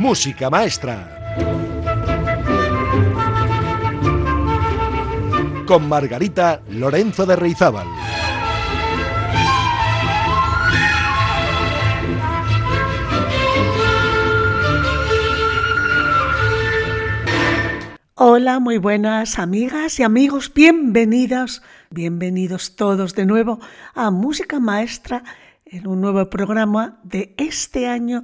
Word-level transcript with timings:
Música 0.00 0.48
Maestra. 0.48 1.36
Con 5.66 5.90
Margarita 5.90 6.62
Lorenzo 6.70 7.26
de 7.26 7.36
Reizábal. 7.36 7.86
Hola, 18.14 18.58
muy 18.58 18.78
buenas 18.78 19.38
amigas 19.38 20.00
y 20.00 20.02
amigos, 20.02 20.50
bienvenidos, 20.54 21.60
bienvenidos 21.90 22.74
todos 22.74 23.14
de 23.14 23.26
nuevo 23.26 23.60
a 23.94 24.10
Música 24.10 24.60
Maestra 24.60 25.24
en 25.66 25.86
un 25.86 26.00
nuevo 26.00 26.30
programa 26.30 26.98
de 27.02 27.34
este 27.36 27.86
año 27.86 28.22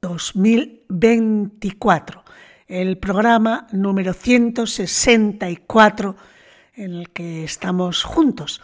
2024, 0.00 2.24
el 2.66 2.98
programa 2.98 3.68
número 3.72 4.12
164 4.12 6.16
en 6.74 6.94
el 6.94 7.08
que 7.10 7.44
estamos 7.44 8.02
juntos. 8.04 8.60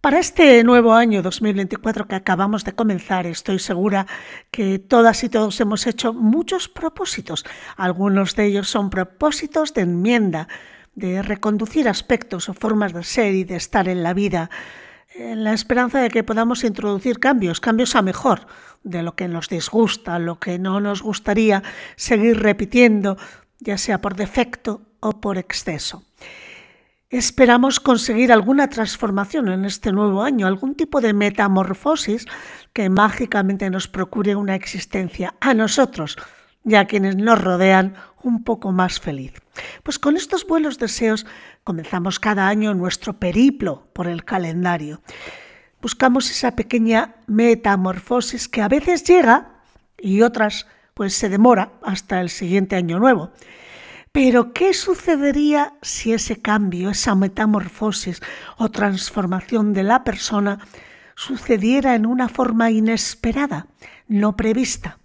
Para 0.00 0.18
este 0.18 0.64
nuevo 0.64 0.92
año 0.92 1.22
2024 1.22 2.06
que 2.06 2.14
acabamos 2.14 2.64
de 2.64 2.72
comenzar, 2.72 3.26
estoy 3.26 3.58
segura 3.58 4.06
que 4.50 4.78
todas 4.78 5.24
y 5.24 5.30
todos 5.30 5.58
hemos 5.60 5.86
hecho 5.86 6.12
muchos 6.12 6.68
propósitos. 6.68 7.46
Algunos 7.76 8.36
de 8.36 8.44
ellos 8.44 8.68
son 8.68 8.90
propósitos 8.90 9.72
de 9.72 9.80
enmienda, 9.80 10.46
de 10.94 11.22
reconducir 11.22 11.88
aspectos 11.88 12.50
o 12.50 12.54
formas 12.54 12.92
de 12.92 13.02
ser 13.02 13.34
y 13.34 13.44
de 13.44 13.56
estar 13.56 13.88
en 13.88 14.02
la 14.02 14.12
vida, 14.12 14.50
en 15.14 15.44
la 15.44 15.52
esperanza 15.52 16.00
de 16.00 16.10
que 16.10 16.24
podamos 16.24 16.64
introducir 16.64 17.18
cambios, 17.20 17.60
cambios 17.60 17.94
a 17.94 18.02
mejor, 18.02 18.46
de 18.82 19.02
lo 19.02 19.14
que 19.14 19.28
nos 19.28 19.48
disgusta, 19.48 20.18
lo 20.18 20.38
que 20.40 20.58
no 20.58 20.80
nos 20.80 21.02
gustaría 21.02 21.62
seguir 21.96 22.40
repitiendo, 22.40 23.16
ya 23.60 23.78
sea 23.78 24.00
por 24.00 24.16
defecto 24.16 24.82
o 25.00 25.20
por 25.20 25.38
exceso. 25.38 26.04
Esperamos 27.10 27.78
conseguir 27.78 28.32
alguna 28.32 28.68
transformación 28.68 29.48
en 29.48 29.64
este 29.64 29.92
nuevo 29.92 30.22
año, 30.22 30.48
algún 30.48 30.74
tipo 30.74 31.00
de 31.00 31.12
metamorfosis 31.12 32.26
que 32.72 32.90
mágicamente 32.90 33.70
nos 33.70 33.86
procure 33.86 34.34
una 34.34 34.56
existencia 34.56 35.34
a 35.40 35.54
nosotros 35.54 36.16
y 36.64 36.74
a 36.76 36.86
quienes 36.86 37.16
nos 37.16 37.40
rodean 37.40 37.94
un 38.22 38.42
poco 38.42 38.72
más 38.72 39.00
feliz. 39.00 39.32
Pues 39.82 39.98
con 39.98 40.16
estos 40.16 40.46
buenos 40.46 40.78
deseos 40.78 41.26
comenzamos 41.62 42.18
cada 42.18 42.48
año 42.48 42.74
nuestro 42.74 43.18
periplo 43.18 43.86
por 43.92 44.06
el 44.06 44.24
calendario. 44.24 45.00
Buscamos 45.82 46.30
esa 46.30 46.56
pequeña 46.56 47.16
metamorfosis 47.26 48.48
que 48.48 48.62
a 48.62 48.68
veces 48.68 49.04
llega 49.04 49.60
y 49.98 50.22
otras 50.22 50.66
pues 50.94 51.14
se 51.14 51.28
demora 51.28 51.72
hasta 51.82 52.20
el 52.20 52.30
siguiente 52.30 52.76
año 52.76 52.98
nuevo. 52.98 53.32
Pero 54.12 54.52
¿qué 54.52 54.72
sucedería 54.74 55.74
si 55.82 56.12
ese 56.12 56.40
cambio, 56.40 56.90
esa 56.90 57.16
metamorfosis 57.16 58.22
o 58.56 58.70
transformación 58.70 59.72
de 59.74 59.82
la 59.82 60.04
persona 60.04 60.60
sucediera 61.16 61.96
en 61.96 62.06
una 62.06 62.28
forma 62.28 62.70
inesperada, 62.70 63.66
no 64.06 64.36
prevista? 64.36 64.98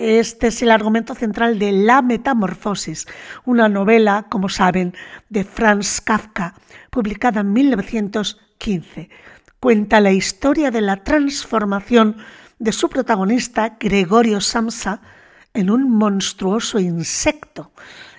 Este 0.00 0.46
es 0.46 0.62
el 0.62 0.70
argumento 0.70 1.14
central 1.14 1.58
de 1.58 1.72
La 1.72 2.00
Metamorfosis, 2.00 3.06
una 3.44 3.68
novela, 3.68 4.28
como 4.30 4.48
saben, 4.48 4.94
de 5.28 5.44
Franz 5.44 6.00
Kafka, 6.00 6.54
publicada 6.88 7.42
en 7.42 7.52
1915. 7.52 9.10
Cuenta 9.60 10.00
la 10.00 10.12
historia 10.12 10.70
de 10.70 10.80
la 10.80 11.04
transformación 11.04 12.16
de 12.58 12.72
su 12.72 12.88
protagonista, 12.88 13.76
Gregorio 13.78 14.40
Samsa, 14.40 15.02
en 15.52 15.68
un 15.68 15.90
monstruoso 15.90 16.78
insecto 16.78 17.70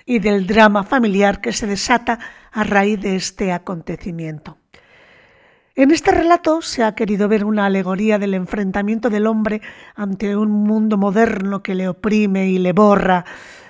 y 0.06 0.20
del 0.20 0.46
drama 0.46 0.84
familiar 0.84 1.40
que 1.40 1.52
se 1.52 1.66
desata 1.66 2.20
a 2.52 2.62
raíz 2.62 3.00
de 3.00 3.16
este 3.16 3.50
acontecimiento. 3.50 4.61
En 5.74 5.90
este 5.90 6.10
relato 6.10 6.60
se 6.60 6.84
ha 6.84 6.94
querido 6.94 7.28
ver 7.28 7.46
una 7.46 7.64
alegoría 7.64 8.18
del 8.18 8.34
enfrentamiento 8.34 9.08
del 9.08 9.26
hombre 9.26 9.62
ante 9.94 10.36
un 10.36 10.50
mundo 10.50 10.98
moderno 10.98 11.62
que 11.62 11.74
le 11.74 11.88
oprime 11.88 12.50
y 12.50 12.58
le 12.58 12.74
borra. 12.74 13.24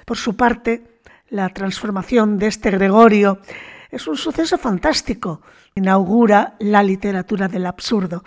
Por 0.04 0.16
su 0.16 0.34
parte, 0.34 0.82
la 1.30 1.48
transformación 1.50 2.38
de 2.38 2.48
este 2.48 2.72
Gregorio 2.72 3.38
es 3.92 4.08
un 4.08 4.16
suceso 4.16 4.58
fantástico. 4.58 5.42
Inaugura 5.76 6.56
la 6.58 6.82
literatura 6.82 7.46
del 7.46 7.66
absurdo. 7.66 8.24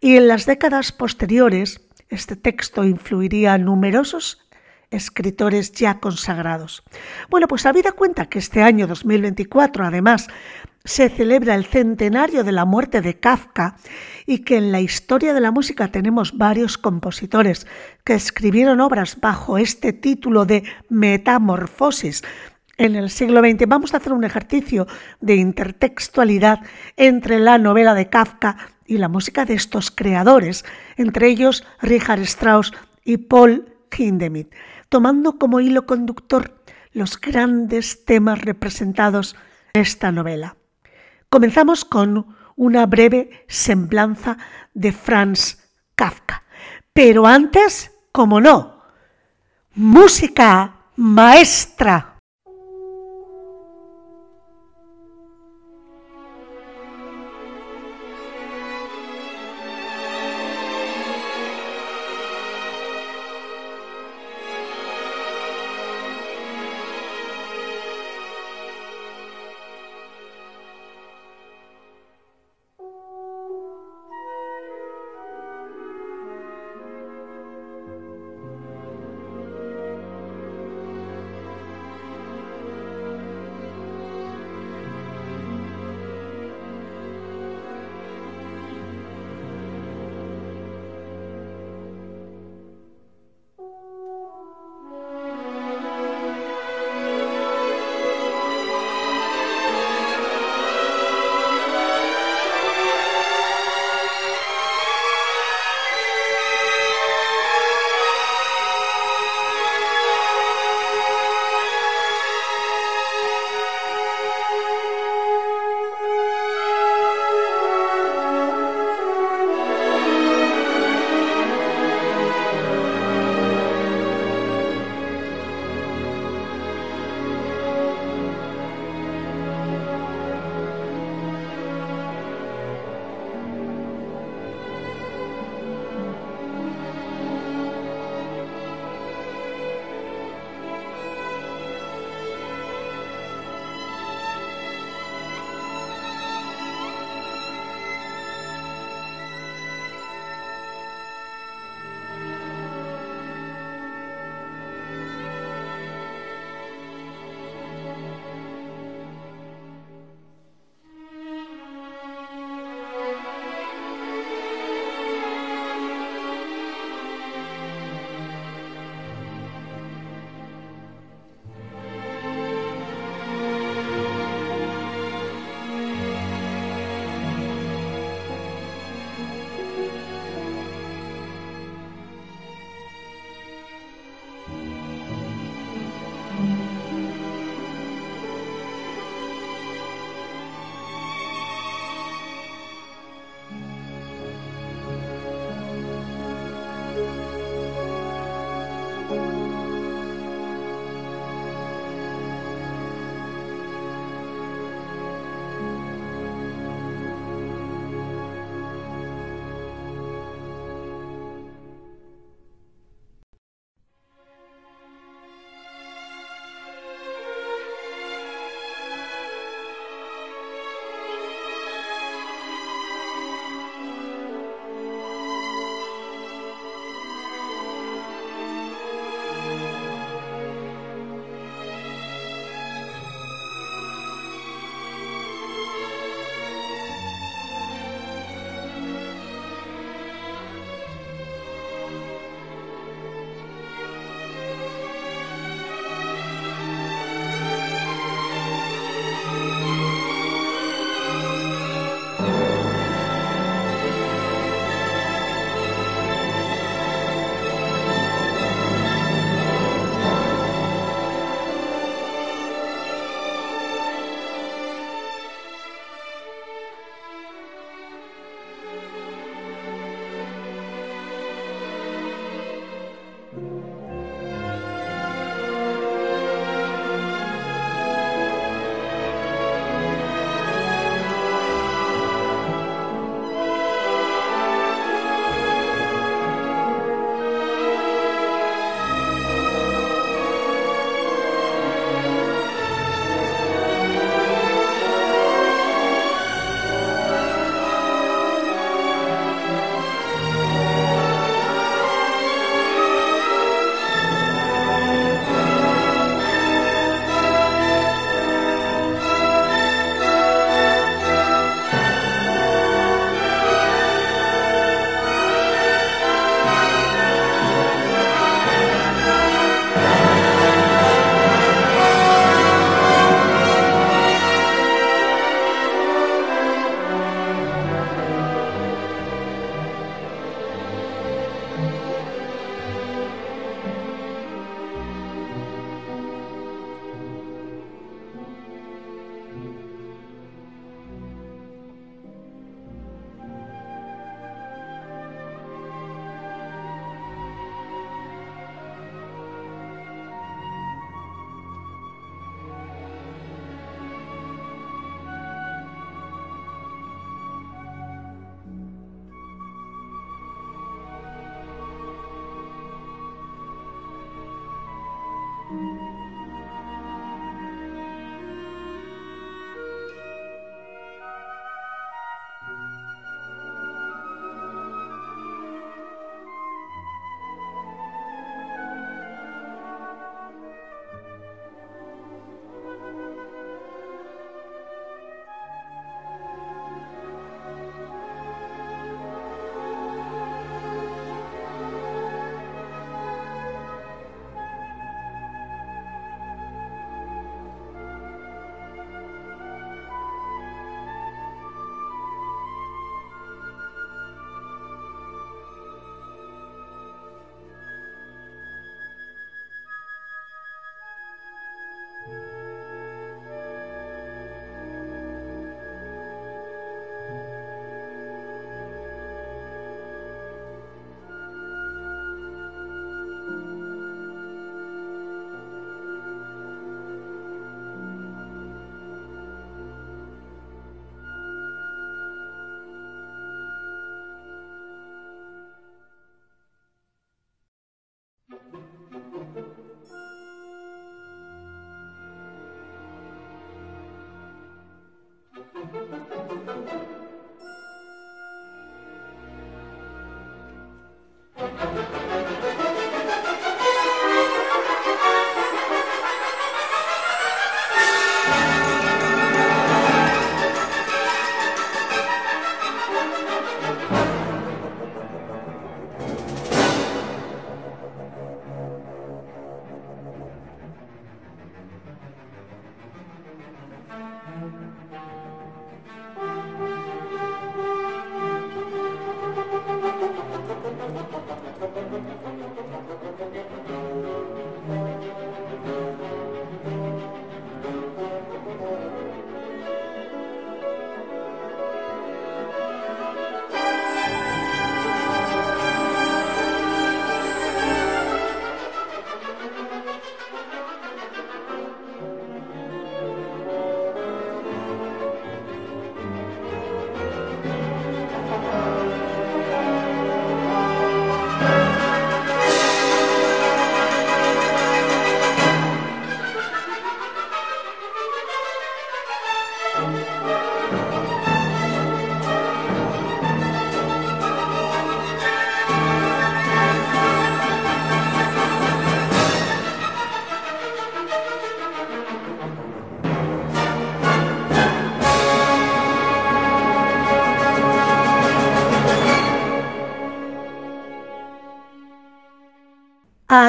Y 0.00 0.14
en 0.14 0.28
las 0.28 0.46
décadas 0.46 0.92
posteriores, 0.92 1.80
este 2.08 2.36
texto 2.36 2.84
influiría 2.84 3.56
en 3.56 3.64
numerosos 3.64 4.46
escritores 4.92 5.72
ya 5.72 5.98
consagrados. 5.98 6.84
Bueno, 7.28 7.48
pues 7.48 7.66
habida 7.66 7.90
cuenta 7.90 8.26
que 8.26 8.38
este 8.38 8.62
año 8.62 8.86
2024 8.86 9.84
además 9.84 10.28
se 10.86 11.10
celebra 11.10 11.54
el 11.54 11.66
centenario 11.66 12.42
de 12.44 12.52
la 12.52 12.64
muerte 12.64 13.02
de 13.02 13.18
Kafka 13.20 13.76
y 14.24 14.38
que 14.38 14.56
en 14.56 14.72
la 14.72 14.80
historia 14.80 15.34
de 15.34 15.42
la 15.42 15.50
música 15.50 15.88
tenemos 15.88 16.38
varios 16.38 16.78
compositores 16.78 17.66
que 18.04 18.14
escribieron 18.14 18.80
obras 18.80 19.20
bajo 19.20 19.58
este 19.58 19.92
título 19.92 20.46
de 20.46 20.64
metamorfosis 20.88 22.22
en 22.78 22.94
el 22.94 23.10
siglo 23.10 23.40
XX, 23.40 23.66
vamos 23.66 23.92
a 23.94 23.98
hacer 23.98 24.12
un 24.12 24.24
ejercicio 24.24 24.86
de 25.20 25.36
intertextualidad 25.36 26.60
entre 26.96 27.38
la 27.38 27.58
novela 27.58 27.94
de 27.94 28.08
Kafka 28.08 28.56
y 28.86 28.98
la 28.98 29.08
música 29.08 29.44
de 29.44 29.54
estos 29.54 29.90
creadores, 29.90 30.64
entre 30.96 31.28
ellos 31.28 31.64
Richard 31.80 32.20
Strauss 32.20 32.72
y 33.04 33.16
Paul 33.16 33.66
Hindemith 33.96 34.52
tomando 34.88 35.38
como 35.38 35.60
hilo 35.60 35.86
conductor 35.86 36.62
los 36.92 37.20
grandes 37.20 38.04
temas 38.04 38.40
representados 38.42 39.36
en 39.74 39.82
esta 39.82 40.12
novela. 40.12 40.56
Comenzamos 41.36 41.84
con 41.84 42.34
una 42.56 42.86
breve 42.86 43.44
semblanza 43.46 44.38
de 44.72 44.90
Franz 44.90 45.58
Kafka. 45.94 46.44
Pero 46.94 47.26
antes, 47.26 47.92
como 48.10 48.40
no, 48.40 48.80
música 49.74 50.76
maestra. 50.96 52.15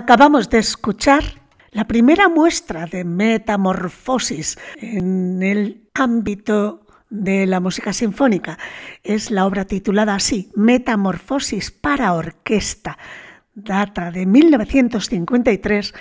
Acabamos 0.08 0.50
de 0.50 0.60
escuchar 0.60 1.22
la 1.72 1.86
primera 1.86 2.30
muestra 2.30 2.86
de 2.86 3.04
metamorfosis 3.04 4.58
en 4.78 5.44
el 5.44 5.90
ámbito 5.94 6.86
de 7.10 7.46
la 7.46 7.60
música 7.60 7.92
sinfónica. 7.92 8.58
Es 9.04 9.32
la 9.32 9.46
obra 9.46 9.66
titulada 9.66 10.16
así, 10.16 10.50
Metamorfosis 10.56 11.72
para 11.72 12.14
orquesta. 12.14 12.98
Data 13.54 14.10
de 14.10 14.26
1953. 14.26 15.94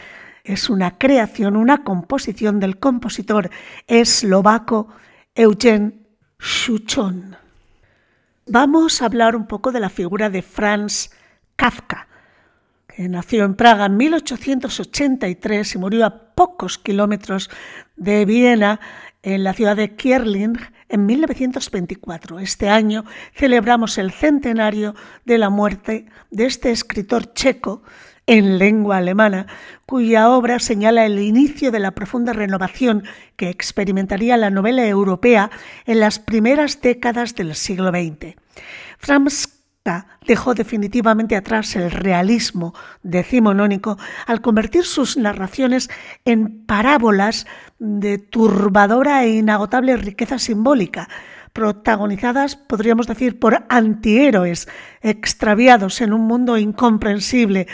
Es 0.45 0.71
una 0.71 0.99
creación, 0.99 1.57
una 1.57 1.83
composición 1.83 2.61
del 2.61 2.79
compositor 2.79 3.51
eslovaco 3.89 4.87
Eugen 5.35 6.07
Schuchon. 6.41 7.37
Vamos 8.47 9.03
a 9.03 9.07
hablar 9.07 9.35
un 9.35 9.49
poco 9.49 9.73
de 9.73 9.81
la 9.81 9.91
figura 9.91 10.31
de 10.31 10.43
Franz 10.43 11.11
Kafka 11.57 12.07
nació 12.99 13.45
en 13.45 13.55
Praga 13.55 13.87
en 13.87 13.97
1883 13.97 15.75
y 15.75 15.79
murió 15.79 16.07
a 16.07 16.35
pocos 16.35 16.79
kilómetros 16.79 17.51
de 17.97 18.25
Viena, 18.25 18.81
en 19.23 19.43
la 19.43 19.55
ciudad 19.55 19.77
de 19.77 19.97
Kierling, 19.97 20.57
en 20.89 21.07
1924. 21.07 22.39
Este 22.39 22.69
año 22.69 23.05
celebramos 23.35 23.99
el 23.99 24.13
centenario 24.13 24.95
de 25.25 25.39
la 25.39 25.51
muerte 25.51 26.07
de 26.31 26.47
este 26.47 26.71
escritor 26.71 27.33
checo 27.35 27.83
en 28.27 28.59
lengua 28.59 28.99
alemana, 28.99 29.47
cuya 29.85 30.31
obra 30.31 30.59
señala 30.59 31.07
el 31.07 31.19
inicio 31.19 31.71
de 31.71 31.81
la 31.81 31.93
profunda 31.93 32.33
renovación 32.33 33.05
que 33.37 33.49
experimentaría 33.51 34.37
la 34.37 34.51
novela 34.51 34.87
europea 34.87 35.51
en 35.87 36.01
las 36.01 36.19
primeras 36.19 36.81
décadas 36.81 37.35
del 37.35 37.55
siglo 37.55 37.91
XX. 37.91 38.37
Franz 38.99 39.56
dejó 40.27 40.55
definitivamente 40.55 41.37
atrás 41.37 41.77
el 41.77 41.91
realismo 41.91 42.75
decimonónico 43.03 43.99
al 44.27 44.41
convertir 44.41 44.85
sus 44.85 45.17
narraciones 45.17 45.89
en 46.25 46.65
parábolas 46.67 47.47
de 47.79 48.19
turbadora 48.19 49.25
e 49.25 49.37
inagotable 49.37 49.97
riqueza 49.97 50.39
simbólica, 50.39 51.09
protagonizadas, 51.53 52.57
podríamos 52.57 53.07
decir, 53.07 53.39
por 53.39 53.65
antihéroes 53.69 54.69
extraviados 55.01 56.01
en 56.01 56.13
un 56.13 56.23
mundo 56.23 56.59
incomprensible. 56.59 57.67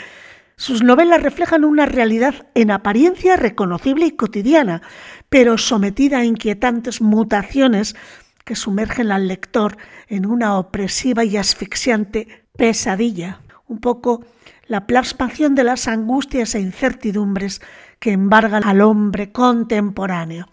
Sus 0.55 0.83
novelas 0.83 1.23
reflejan 1.23 1.65
una 1.65 1.85
realidad 1.85 2.47
en 2.53 2.71
apariencia 2.71 3.35
reconocible 3.35 4.05
y 4.05 4.11
cotidiana, 4.11 4.83
pero 5.29 5.57
sometida 5.57 6.19
a 6.19 6.25
inquietantes 6.25 7.01
mutaciones 7.01 7.95
que 8.43 8.55
sumergen 8.55 9.11
al 9.11 9.27
lector 9.27 9.77
en 10.07 10.25
una 10.25 10.57
opresiva 10.57 11.23
y 11.23 11.37
asfixiante 11.37 12.45
pesadilla, 12.57 13.39
un 13.67 13.79
poco 13.79 14.25
la 14.67 14.87
plasmación 14.87 15.55
de 15.55 15.63
las 15.63 15.87
angustias 15.87 16.55
e 16.55 16.59
incertidumbres 16.59 17.61
que 17.99 18.11
embargan 18.11 18.63
al 18.65 18.81
hombre 18.81 19.31
contemporáneo. 19.31 20.47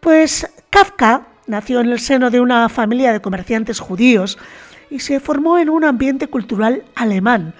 Pues 0.00 0.48
Kafka 0.70 1.26
nació 1.46 1.80
en 1.80 1.90
el 1.90 1.98
seno 2.00 2.30
de 2.30 2.40
una 2.40 2.68
familia 2.68 3.12
de 3.12 3.20
comerciantes 3.20 3.80
judíos 3.80 4.38
y 4.90 5.00
se 5.00 5.20
formó 5.20 5.58
en 5.58 5.68
un 5.68 5.84
ambiente 5.84 6.28
cultural 6.28 6.84
alemán. 6.94 7.54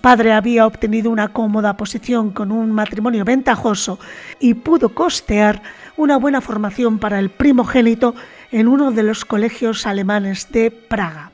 Padre 0.00 0.32
había 0.32 0.66
obtenido 0.66 1.10
una 1.10 1.28
cómoda 1.28 1.76
posición 1.76 2.30
con 2.30 2.52
un 2.52 2.70
matrimonio 2.70 3.24
ventajoso 3.24 3.98
y 4.38 4.54
pudo 4.54 4.90
costear 4.90 5.62
una 5.96 6.16
buena 6.16 6.40
formación 6.40 6.98
para 6.98 7.18
el 7.18 7.30
primogénito 7.30 8.14
en 8.56 8.68
uno 8.68 8.90
de 8.90 9.02
los 9.02 9.26
colegios 9.26 9.86
alemanes 9.86 10.50
de 10.50 10.70
Praga. 10.70 11.30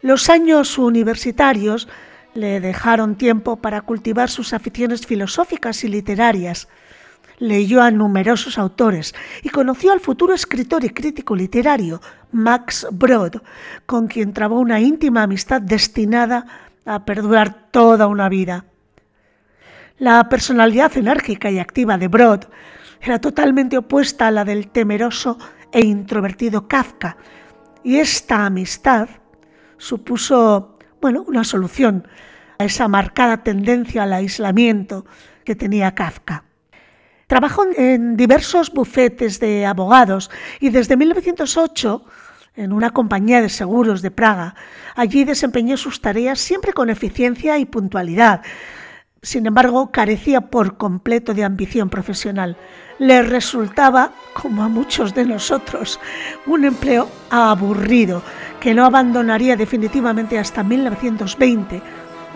Los 0.00 0.30
años 0.30 0.78
universitarios 0.78 1.86
le 2.32 2.60
dejaron 2.60 3.16
tiempo 3.16 3.56
para 3.56 3.82
cultivar 3.82 4.30
sus 4.30 4.54
aficiones 4.54 5.06
filosóficas 5.06 5.84
y 5.84 5.88
literarias. 5.88 6.68
Leyó 7.38 7.82
a 7.82 7.90
numerosos 7.90 8.56
autores 8.56 9.14
y 9.42 9.50
conoció 9.50 9.92
al 9.92 10.00
futuro 10.00 10.32
escritor 10.32 10.82
y 10.82 10.88
crítico 10.88 11.36
literario 11.36 12.00
Max 12.32 12.86
Brod, 12.90 13.42
con 13.84 14.06
quien 14.06 14.32
trabó 14.32 14.60
una 14.60 14.80
íntima 14.80 15.24
amistad 15.24 15.60
destinada 15.60 16.46
a 16.86 17.04
perdurar 17.04 17.68
toda 17.70 18.06
una 18.06 18.30
vida. 18.30 18.64
La 19.98 20.26
personalidad 20.30 20.96
enérgica 20.96 21.50
y 21.50 21.58
activa 21.58 21.98
de 21.98 22.08
Brod 22.08 22.44
era 23.02 23.20
totalmente 23.20 23.76
opuesta 23.76 24.26
a 24.26 24.30
la 24.30 24.46
del 24.46 24.68
temeroso 24.68 25.38
e 25.72 25.80
introvertido 25.80 26.68
Kafka, 26.68 27.16
y 27.84 27.96
esta 27.96 28.46
amistad 28.46 29.08
supuso 29.76 30.78
bueno, 31.00 31.24
una 31.26 31.44
solución 31.44 32.08
a 32.58 32.64
esa 32.64 32.88
marcada 32.88 33.42
tendencia 33.44 34.02
al 34.02 34.12
aislamiento 34.12 35.06
que 35.44 35.54
tenía 35.54 35.94
Kafka. 35.94 36.44
Trabajó 37.26 37.64
en 37.76 38.16
diversos 38.16 38.72
bufetes 38.72 39.38
de 39.38 39.66
abogados 39.66 40.30
y 40.60 40.70
desde 40.70 40.96
1908 40.96 42.04
en 42.56 42.72
una 42.72 42.90
compañía 42.90 43.40
de 43.40 43.48
seguros 43.48 44.02
de 44.02 44.10
Praga. 44.10 44.54
Allí 44.96 45.24
desempeñó 45.24 45.76
sus 45.76 46.00
tareas 46.00 46.40
siempre 46.40 46.72
con 46.72 46.90
eficiencia 46.90 47.58
y 47.58 47.66
puntualidad. 47.66 48.42
Sin 49.22 49.46
embargo, 49.46 49.90
carecía 49.90 50.42
por 50.42 50.76
completo 50.76 51.34
de 51.34 51.44
ambición 51.44 51.90
profesional 51.90 52.56
le 52.98 53.22
resultaba, 53.22 54.12
como 54.34 54.62
a 54.62 54.68
muchos 54.68 55.14
de 55.14 55.24
nosotros, 55.24 56.00
un 56.46 56.64
empleo 56.64 57.08
aburrido 57.30 58.22
que 58.60 58.74
no 58.74 58.84
abandonaría 58.84 59.56
definitivamente 59.56 60.38
hasta 60.38 60.62
1920 60.62 61.80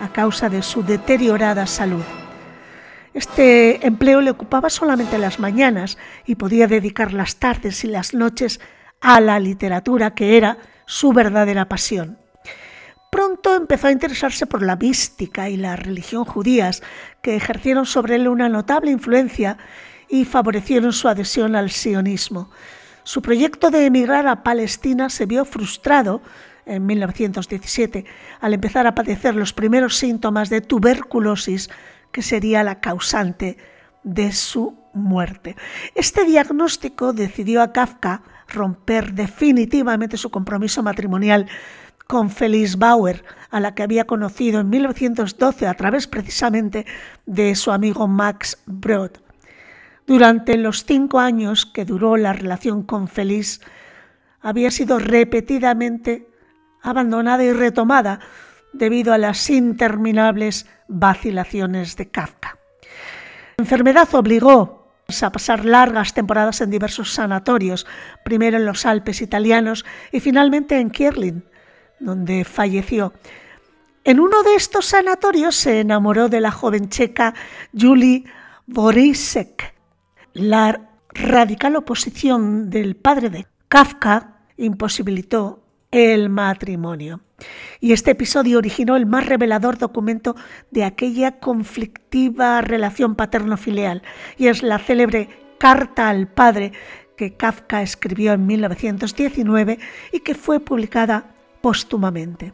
a 0.01 0.09
causa 0.09 0.49
de 0.49 0.61
su 0.61 0.83
deteriorada 0.83 1.67
salud. 1.67 2.03
Este 3.13 3.85
empleo 3.85 4.21
le 4.21 4.31
ocupaba 4.31 4.69
solamente 4.69 5.17
las 5.17 5.39
mañanas 5.39 5.97
y 6.25 6.35
podía 6.35 6.67
dedicar 6.67 7.13
las 7.13 7.35
tardes 7.35 7.83
y 7.83 7.87
las 7.87 8.13
noches 8.13 8.59
a 9.01 9.19
la 9.19 9.39
literatura, 9.39 10.15
que 10.15 10.37
era 10.37 10.57
su 10.85 11.13
verdadera 11.13 11.69
pasión. 11.69 12.22
Pronto 13.13 13.55
empezó 13.55 13.85
a 13.85 13.91
interesarse 13.91 14.47
por 14.47 14.63
la 14.63 14.75
mística 14.75 15.47
y 15.47 15.55
la 15.55 15.75
religión 15.75 16.25
judías, 16.25 16.81
que 17.21 17.35
ejercieron 17.35 17.85
sobre 17.85 18.15
él 18.15 18.27
una 18.27 18.49
notable 18.49 18.89
influencia 18.89 19.59
y 20.09 20.25
favorecieron 20.25 20.91
su 20.93 21.07
adhesión 21.07 21.55
al 21.55 21.69
sionismo. 21.69 22.49
Su 23.03 23.21
proyecto 23.21 23.69
de 23.69 23.85
emigrar 23.85 24.25
a 24.25 24.41
Palestina 24.41 25.11
se 25.11 25.27
vio 25.27 25.45
frustrado 25.45 26.23
en 26.65 26.87
1917 26.87 28.03
al 28.41 28.55
empezar 28.55 28.87
a 28.87 28.95
padecer 28.95 29.35
los 29.35 29.53
primeros 29.53 29.95
síntomas 29.95 30.49
de 30.49 30.61
tuberculosis 30.61 31.69
que 32.11 32.23
sería 32.23 32.63
la 32.63 32.79
causante 32.79 33.57
de 34.01 34.31
su 34.31 34.75
muerte. 34.95 35.55
Este 35.93 36.25
diagnóstico 36.25 37.13
decidió 37.13 37.61
a 37.61 37.73
Kafka 37.73 38.23
romper 38.47 39.13
definitivamente 39.13 40.17
su 40.17 40.31
compromiso 40.31 40.81
matrimonial 40.81 41.47
con 42.07 42.29
Felice 42.29 42.77
Bauer, 42.77 43.23
a 43.49 43.59
la 43.59 43.75
que 43.75 43.83
había 43.83 44.05
conocido 44.05 44.59
en 44.59 44.69
1912 44.69 45.67
a 45.67 45.73
través 45.73 46.07
precisamente 46.07 46.85
de 47.25 47.55
su 47.55 47.71
amigo 47.71 48.07
Max 48.07 48.61
Brod. 48.65 49.11
Durante 50.05 50.57
los 50.57 50.85
cinco 50.85 51.19
años 51.19 51.65
que 51.65 51.85
duró 51.85 52.17
la 52.17 52.33
relación 52.33 52.83
con 52.83 53.07
Feliz, 53.07 53.61
había 54.41 54.69
sido 54.71 54.99
repetidamente 54.99 56.27
abandonada 56.81 57.43
y 57.43 57.53
retomada 57.53 58.19
debido 58.73 59.13
a 59.13 59.17
las 59.17 59.49
interminables 59.49 60.67
vacilaciones 60.87 61.95
de 61.95 62.09
Kafka. 62.09 62.57
La 63.57 63.63
enfermedad 63.63 64.13
obligó 64.13 64.91
a 65.21 65.31
pasar 65.31 65.63
largas 65.63 66.13
temporadas 66.13 66.59
en 66.61 66.71
diversos 66.71 67.13
sanatorios, 67.13 67.85
primero 68.25 68.57
en 68.57 68.65
los 68.65 68.85
Alpes 68.85 69.21
italianos 69.21 69.85
y 70.11 70.19
finalmente 70.19 70.79
en 70.79 70.89
Kierlin, 70.89 71.45
donde 72.03 72.43
falleció. 72.43 73.13
En 74.03 74.19
uno 74.19 74.43
de 74.43 74.55
estos 74.55 74.87
sanatorios 74.87 75.55
se 75.55 75.79
enamoró 75.79 76.27
de 76.27 76.41
la 76.41 76.51
joven 76.51 76.89
checa 76.89 77.33
Julie 77.77 78.25
Borisek, 78.67 79.73
la 80.33 80.89
radical 81.09 81.75
oposición 81.75 82.69
del 82.69 82.95
padre 82.95 83.29
de 83.29 83.47
Kafka 83.67 84.41
imposibilitó 84.57 85.63
el 85.91 86.29
matrimonio. 86.29 87.21
Y 87.79 87.93
este 87.93 88.11
episodio 88.11 88.57
originó 88.57 88.95
el 88.95 89.05
más 89.05 89.25
revelador 89.25 89.77
documento 89.77 90.35
de 90.71 90.83
aquella 90.83 91.39
conflictiva 91.39 92.61
relación 92.61 93.15
paterno-filial, 93.15 94.01
y 94.37 94.47
es 94.47 94.63
la 94.63 94.79
célebre 94.79 95.29
Carta 95.59 96.09
al 96.09 96.27
Padre 96.27 96.73
que 97.15 97.35
Kafka 97.35 97.81
escribió 97.81 98.33
en 98.33 98.45
1919 98.45 99.79
y 100.11 100.19
que 100.19 100.35
fue 100.35 100.59
publicada 100.59 101.32
póstumamente. 101.63 102.51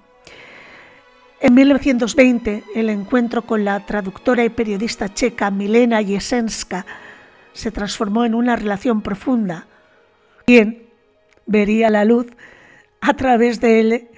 En 1.41 1.55
1920, 1.55 2.63
el 2.75 2.89
encuentro 2.91 3.41
con 3.41 3.65
la 3.65 3.83
traductora 3.83 4.45
y 4.45 4.49
periodista 4.49 5.11
checa 5.11 5.49
Milena 5.49 6.03
Jesenska 6.03 6.85
se 7.51 7.71
transformó 7.71 8.23
en 8.23 8.35
una 8.35 8.55
relación 8.55 9.01
profunda. 9.01 9.65
Quien 10.45 10.83
vería 11.47 11.89
la 11.89 12.05
luz 12.05 12.27
a 13.01 13.15
través 13.15 13.59
de 13.59 13.79
él 13.79 14.09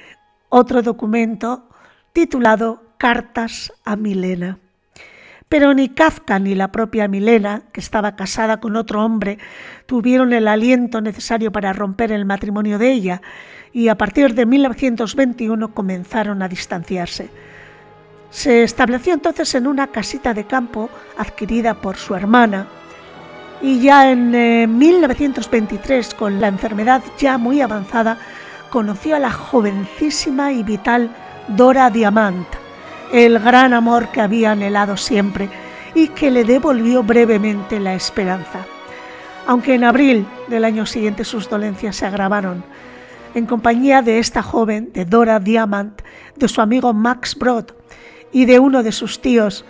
otro 0.50 0.82
documento 0.82 1.70
titulado 2.12 2.84
Cartas 2.98 3.72
a 3.86 3.96
Milena. 3.96 4.60
Pero 5.52 5.74
ni 5.74 5.90
Kafka 5.90 6.40
ni 6.40 6.56
la 6.56 6.72
propia 6.72 7.10
Milena, 7.10 7.64
que 7.74 7.82
estaba 7.82 8.16
casada 8.16 8.62
con 8.62 8.78
otro 8.78 9.04
hombre, 9.04 9.38
tuvieron 9.86 10.32
el 10.32 10.48
aliento 10.48 11.02
necesario 11.02 11.52
para 11.52 11.74
romper 11.74 12.14
el 12.14 12.24
matrimonio 12.24 12.78
de 12.78 12.90
ella 12.90 13.22
y 13.74 13.90
a 13.90 13.98
partir 13.98 14.34
de 14.34 14.46
1921 14.46 15.74
comenzaron 15.74 16.42
a 16.42 16.48
distanciarse. 16.48 17.30
Se 18.30 18.64
estableció 18.64 19.14
entonces 19.14 19.54
en 19.54 19.68
una 19.68 19.88
casita 19.88 20.34
de 20.34 20.46
campo 20.46 20.90
adquirida 21.18 21.74
por 21.74 21.98
su 21.98 22.16
hermana 22.16 22.68
y 23.62 23.82
ya 23.82 24.10
en 24.10 24.32
1923, 24.78 26.14
eh, 26.14 26.16
con 26.16 26.40
la 26.40 26.48
enfermedad 26.48 27.04
ya 27.20 27.38
muy 27.38 27.60
avanzada, 27.60 28.18
conoció 28.70 29.18
a 29.18 29.20
la 29.20 29.32
jovencísima 29.32 30.54
y 30.54 30.64
vital 30.64 31.10
Dora 31.50 31.90
Diamant, 31.90 32.48
el 33.12 33.40
gran 33.40 33.74
amor 33.74 34.10
que 34.10 34.22
había 34.22 34.52
anhelado 34.52 34.98
siempre 34.98 35.50
y 35.94 36.08
que 36.10 36.32
le 36.32 36.44
devolvió 36.44 37.04
brevemente 37.04 37.80
la 37.80 37.94
esperanza. 37.94 38.66
Aunque 39.48 39.74
en 39.74 39.84
abril 39.84 40.26
del 40.48 40.64
año 40.64 40.86
siguiente 40.86 41.26
sus 41.26 41.50
dolencias 41.50 41.96
se 41.96 42.06
agravaron, 42.06 42.64
en 43.34 43.46
compañía 43.46 44.02
de 44.02 44.20
esta 44.20 44.44
joven, 44.44 44.92
de 44.94 45.06
Dora 45.06 45.40
Diamant, 45.40 46.02
de 46.36 46.48
su 46.48 46.62
amigo 46.62 46.94
Max 46.94 47.36
Brod 47.36 47.66
y 48.32 48.46
de 48.46 48.60
uno 48.60 48.84
de 48.84 48.92
sus 48.92 49.22
tíos, 49.22 49.66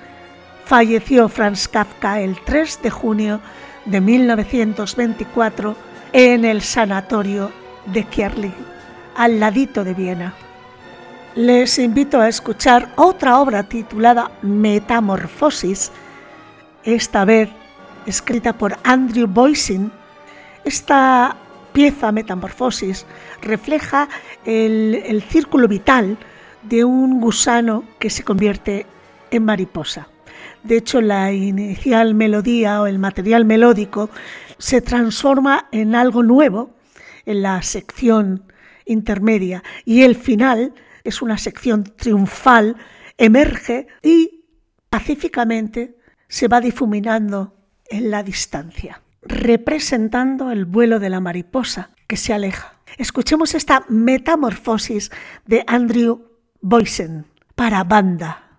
falleció 0.66 1.30
Franz 1.30 1.68
Kafka 1.68 2.22
el 2.22 2.40
3 2.44 2.80
de 2.84 2.90
junio 2.90 3.40
de 3.86 4.02
1924 4.02 5.76
en 6.14 6.46
el 6.46 6.62
sanatorio 6.62 7.52
de 7.86 8.04
Kierling, 8.04 8.54
al 9.16 9.40
ladito 9.40 9.84
de 9.84 9.94
Viena. 9.94 10.34
Les 11.36 11.80
invito 11.80 12.20
a 12.20 12.28
escuchar 12.28 12.92
otra 12.98 13.40
obra 13.40 13.64
titulada 13.64 14.32
Metamorfosis, 14.42 15.90
esta 16.84 17.24
vez 17.24 17.48
escrita 18.06 18.52
por 18.52 18.76
Andrew 18.84 19.28
Boysin. 19.28 19.94
Esta 20.66 21.38
pieza 21.72 22.12
Metamorfosis 22.12 23.06
refleja 23.42 24.10
el, 24.44 25.02
el 25.06 25.22
círculo 25.22 25.70
vital 25.70 26.18
de 26.64 26.84
un 26.84 27.22
gusano 27.22 27.86
que 27.98 28.10
se 28.10 28.24
convierte 28.24 28.86
en 29.32 29.46
mariposa. 29.46 30.10
De 30.64 30.76
hecho, 30.76 31.00
la 31.00 31.32
inicial 31.32 32.14
melodía 32.14 32.82
o 32.82 32.88
el 32.88 33.00
material 33.00 33.46
melódico 33.46 34.10
se 34.58 34.82
transforma 34.82 35.70
en 35.72 35.96
algo 35.96 36.24
nuevo 36.24 36.72
en 37.26 37.42
la 37.42 37.62
sección 37.62 38.44
intermedia 38.86 39.64
y 39.86 40.02
el 40.02 40.18
final 40.18 40.74
es 41.04 41.22
una 41.22 41.38
sección 41.38 41.84
triunfal, 41.84 42.78
emerge 43.18 43.88
y 44.02 44.46
pacíficamente 44.90 45.98
se 46.28 46.48
va 46.48 46.62
difuminando 46.62 47.56
en 47.90 48.12
la 48.12 48.24
distancia, 48.24 49.02
representando 49.22 50.52
el 50.52 50.66
vuelo 50.66 51.00
de 51.00 51.10
la 51.10 51.20
mariposa 51.20 51.92
que 52.08 52.18
se 52.18 52.34
aleja. 52.34 52.76
Escuchemos 52.98 53.56
esta 53.56 53.86
metamorfosis 53.90 55.12
de 55.46 55.64
Andrew 55.68 56.30
Boysen 56.62 57.26
para 57.56 57.84
banda. 57.84 58.51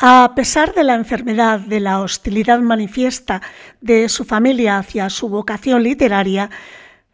A 0.00 0.32
pesar 0.36 0.74
de 0.74 0.84
la 0.84 0.94
enfermedad, 0.94 1.58
de 1.58 1.80
la 1.80 2.00
hostilidad 2.00 2.60
manifiesta 2.60 3.42
de 3.80 4.08
su 4.08 4.24
familia 4.24 4.78
hacia 4.78 5.10
su 5.10 5.28
vocación 5.28 5.82
literaria, 5.82 6.50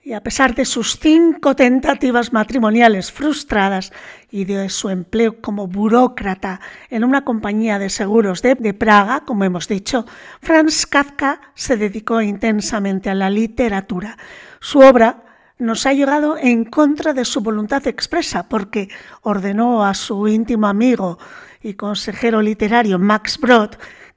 y 0.02 0.12
a 0.12 0.22
pesar 0.22 0.54
de 0.54 0.66
sus 0.66 0.98
cinco 0.98 1.56
tentativas 1.56 2.34
matrimoniales 2.34 3.10
frustradas 3.10 3.90
y 4.30 4.44
de 4.44 4.68
su 4.68 4.90
empleo 4.90 5.40
como 5.40 5.66
burócrata 5.66 6.60
en 6.90 7.04
una 7.04 7.24
compañía 7.24 7.78
de 7.78 7.88
seguros 7.88 8.42
de, 8.42 8.54
de, 8.54 8.74
Praga, 8.74 9.24
como 9.24 9.44
hemos 9.44 9.66
dicho, 9.66 10.04
Franz 10.42 10.84
Kafka 10.84 11.40
se 11.54 11.78
dedicó 11.78 12.20
intensamente 12.20 13.08
a 13.08 13.14
la 13.14 13.30
literatura. 13.30 14.18
Su 14.60 14.80
obra 14.80 15.22
nos 15.58 15.86
ha 15.86 15.94
llegado 15.94 16.36
en 16.36 16.66
contra 16.66 17.14
de 17.14 17.24
su 17.24 17.40
voluntad 17.40 17.86
expresa 17.86 18.46
porque 18.46 18.90
ordenó 19.22 19.86
a 19.86 19.94
su 19.94 20.28
íntimo 20.28 20.66
amigo 20.66 21.18
y 21.64 21.74
consejero 21.74 22.42
literario 22.42 23.00
Max 23.00 23.38
Brod 23.38 23.70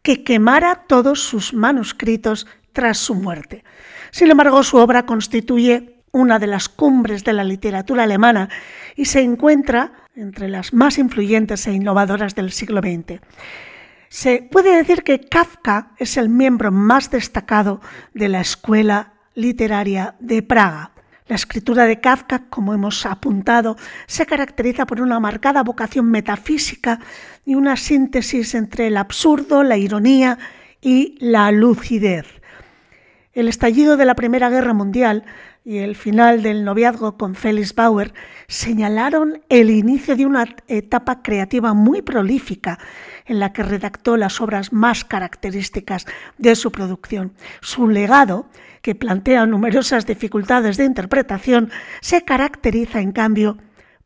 que 0.03 0.23
quemara 0.23 0.83
todos 0.87 1.21
sus 1.21 1.53
manuscritos 1.53 2.45
tras 2.73 2.99
su 2.99 3.15
muerte. 3.15 3.63
Sin 4.11 4.29
embargo, 4.29 4.61
su 4.61 4.77
obra 4.77 5.05
constituye 5.05 6.03
una 6.11 6.39
de 6.39 6.47
las 6.47 6.69
cumbres 6.69 7.23
de 7.23 7.33
la 7.33 7.43
literatura 7.43 8.03
alemana 8.03 8.49
y 8.95 9.05
se 9.05 9.21
encuentra 9.21 9.93
entre 10.15 10.47
las 10.49 10.73
más 10.73 10.97
influyentes 10.97 11.65
e 11.67 11.73
innovadoras 11.73 12.35
del 12.35 12.51
siglo 12.51 12.81
XX. 12.81 13.21
Se 14.09 14.41
puede 14.41 14.75
decir 14.75 15.03
que 15.03 15.19
Kafka 15.19 15.91
es 15.97 16.17
el 16.17 16.29
miembro 16.29 16.71
más 16.71 17.11
destacado 17.11 17.81
de 18.13 18.29
la 18.29 18.41
escuela 18.41 19.13
literaria 19.35 20.15
de 20.19 20.41
Praga. 20.41 20.91
La 21.27 21.35
escritura 21.35 21.85
de 21.85 21.99
Kafka, 21.99 22.43
como 22.49 22.73
hemos 22.73 23.05
apuntado, 23.05 23.75
se 24.05 24.25
caracteriza 24.25 24.85
por 24.85 25.01
una 25.01 25.19
marcada 25.19 25.61
vocación 25.61 26.09
metafísica 26.09 26.99
y 27.45 27.55
una 27.55 27.75
síntesis 27.75 28.55
entre 28.55 28.87
el 28.87 28.95
absurdo, 28.95 29.63
la 29.63 29.75
ironía 29.75 30.37
y 30.79 31.17
la 31.19 31.51
lucidez. 31.51 32.25
El 33.33 33.49
estallido 33.49 33.97
de 33.97 34.05
la 34.05 34.15
Primera 34.15 34.49
Guerra 34.49 34.73
Mundial 34.73 35.25
y 35.65 35.79
el 35.79 35.97
final 35.97 36.43
del 36.43 36.63
noviazgo 36.63 37.17
con 37.17 37.35
Felix 37.35 37.75
Bauer 37.75 38.13
señalaron 38.47 39.41
el 39.49 39.69
inicio 39.69 40.15
de 40.15 40.25
una 40.25 40.45
etapa 40.69 41.21
creativa 41.21 41.73
muy 41.73 42.01
prolífica 42.01 42.79
en 43.25 43.39
la 43.39 43.51
que 43.51 43.63
redactó 43.63 44.15
las 44.15 44.39
obras 44.39 44.71
más 44.71 45.03
características 45.03 46.05
de 46.37 46.55
su 46.55 46.71
producción. 46.71 47.33
Su 47.59 47.89
legado 47.89 48.47
que 48.81 48.95
plantea 48.95 49.45
numerosas 49.45 50.05
dificultades 50.05 50.77
de 50.77 50.85
interpretación, 50.85 51.69
se 52.01 52.23
caracteriza 52.23 53.01
en 53.01 53.11
cambio 53.11 53.57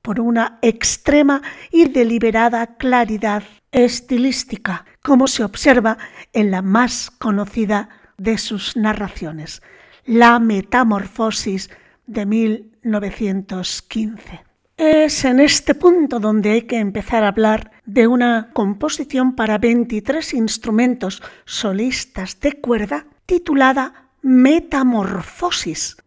por 0.02 0.20
una 0.20 0.58
extrema 0.62 1.42
y 1.72 1.90
deliberada 1.90 2.78
claridad 2.78 3.44
estilística, 3.72 4.86
como 5.02 5.28
se 5.28 5.44
observa 5.44 5.98
en 6.34 6.52
la 6.52 6.62
más 6.62 7.10
conocida 7.12 7.90
de 8.18 8.38
sus 8.38 8.78
narraciones, 8.78 9.62
La 10.06 10.40
Metamorfosis 10.40 11.70
de 12.06 12.26
1915. 12.26 14.44
Es 14.78 15.26
en 15.26 15.40
este 15.40 15.76
punto 15.76 16.20
donde 16.20 16.52
hay 16.52 16.62
que 16.64 16.80
empezar 16.80 17.24
a 17.24 17.28
hablar 17.28 17.70
de 17.86 18.08
una 18.08 18.50
composición 18.54 19.36
para 19.36 19.60
23 19.60 20.34
instrumentos 20.34 21.22
solistas 21.46 22.40
de 22.40 22.54
cuerda 22.54 23.06
titulada 23.28 24.10
metamorfosis. 24.22 25.98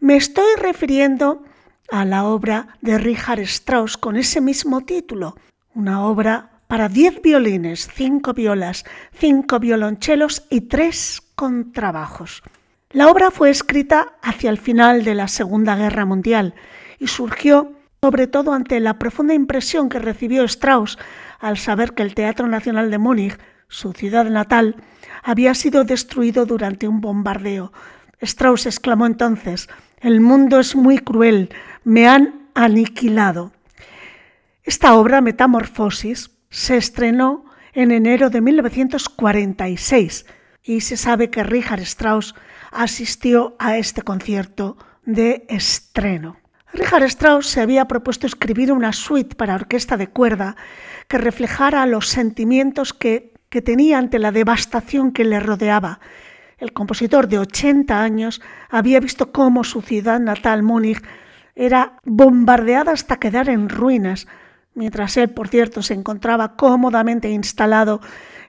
Me 0.00 0.16
estoy 0.16 0.46
refiriendo 0.60 1.42
a 1.90 2.04
la 2.04 2.24
obra 2.24 2.76
de 2.80 2.98
Richard 2.98 3.40
Strauss 3.40 3.96
con 3.96 4.16
ese 4.16 4.40
mismo 4.40 4.80
título, 4.82 5.36
una 5.74 6.04
obra 6.04 6.50
para 6.66 6.88
diez 6.88 7.20
violines, 7.22 7.88
cinco 7.94 8.32
violas, 8.32 8.84
cinco 9.12 9.58
violonchelos 9.58 10.46
y 10.50 10.62
tres 10.62 11.22
contrabajos. 11.34 12.42
La 12.90 13.08
obra 13.08 13.30
fue 13.30 13.50
escrita 13.50 14.14
hacia 14.22 14.50
el 14.50 14.58
final 14.58 15.04
de 15.04 15.14
la 15.14 15.28
Segunda 15.28 15.76
Guerra 15.76 16.04
Mundial 16.04 16.54
y 16.98 17.08
surgió 17.08 17.72
sobre 18.02 18.26
todo 18.26 18.52
ante 18.52 18.80
la 18.80 18.98
profunda 18.98 19.34
impresión 19.34 19.88
que 19.88 19.98
recibió 19.98 20.44
Strauss 20.44 20.98
al 21.40 21.56
saber 21.56 21.94
que 21.94 22.02
el 22.02 22.14
Teatro 22.14 22.46
Nacional 22.46 22.90
de 22.90 22.98
Múnich, 22.98 23.38
su 23.74 23.92
ciudad 23.92 24.26
natal, 24.26 24.76
había 25.22 25.54
sido 25.54 25.84
destruido 25.84 26.46
durante 26.46 26.86
un 26.86 27.00
bombardeo. 27.00 27.72
Strauss 28.20 28.66
exclamó 28.66 29.06
entonces, 29.06 29.68
el 30.00 30.20
mundo 30.20 30.60
es 30.60 30.76
muy 30.76 30.98
cruel, 30.98 31.50
me 31.82 32.06
han 32.06 32.48
aniquilado. 32.54 33.52
Esta 34.62 34.94
obra, 34.94 35.20
Metamorfosis, 35.20 36.30
se 36.50 36.76
estrenó 36.76 37.44
en 37.72 37.90
enero 37.90 38.30
de 38.30 38.40
1946 38.40 40.26
y 40.62 40.80
se 40.80 40.96
sabe 40.96 41.30
que 41.30 41.42
Richard 41.42 41.80
Strauss 41.80 42.34
asistió 42.70 43.56
a 43.58 43.76
este 43.76 44.02
concierto 44.02 44.76
de 45.04 45.46
estreno. 45.48 46.36
Richard 46.72 47.04
Strauss 47.04 47.48
se 47.48 47.60
había 47.60 47.86
propuesto 47.86 48.26
escribir 48.26 48.72
una 48.72 48.92
suite 48.92 49.34
para 49.34 49.56
orquesta 49.56 49.96
de 49.96 50.08
cuerda 50.08 50.56
que 51.08 51.18
reflejara 51.18 51.86
los 51.86 52.08
sentimientos 52.08 52.92
que 52.92 53.33
que 53.54 53.62
tenía 53.62 53.98
ante 53.98 54.18
la 54.18 54.32
devastación 54.32 55.12
que 55.12 55.22
le 55.22 55.38
rodeaba. 55.38 56.00
El 56.58 56.72
compositor 56.72 57.28
de 57.28 57.38
80 57.38 58.02
años 58.02 58.42
había 58.68 58.98
visto 58.98 59.30
cómo 59.30 59.62
su 59.62 59.80
ciudad 59.80 60.18
natal, 60.18 60.64
Múnich, 60.64 61.00
era 61.54 62.00
bombardeada 62.04 62.90
hasta 62.90 63.20
quedar 63.20 63.48
en 63.48 63.68
ruinas, 63.68 64.26
mientras 64.74 65.16
él, 65.18 65.30
por 65.30 65.46
cierto, 65.46 65.82
se 65.82 65.94
encontraba 65.94 66.56
cómodamente 66.56 67.30
instalado 67.30 68.00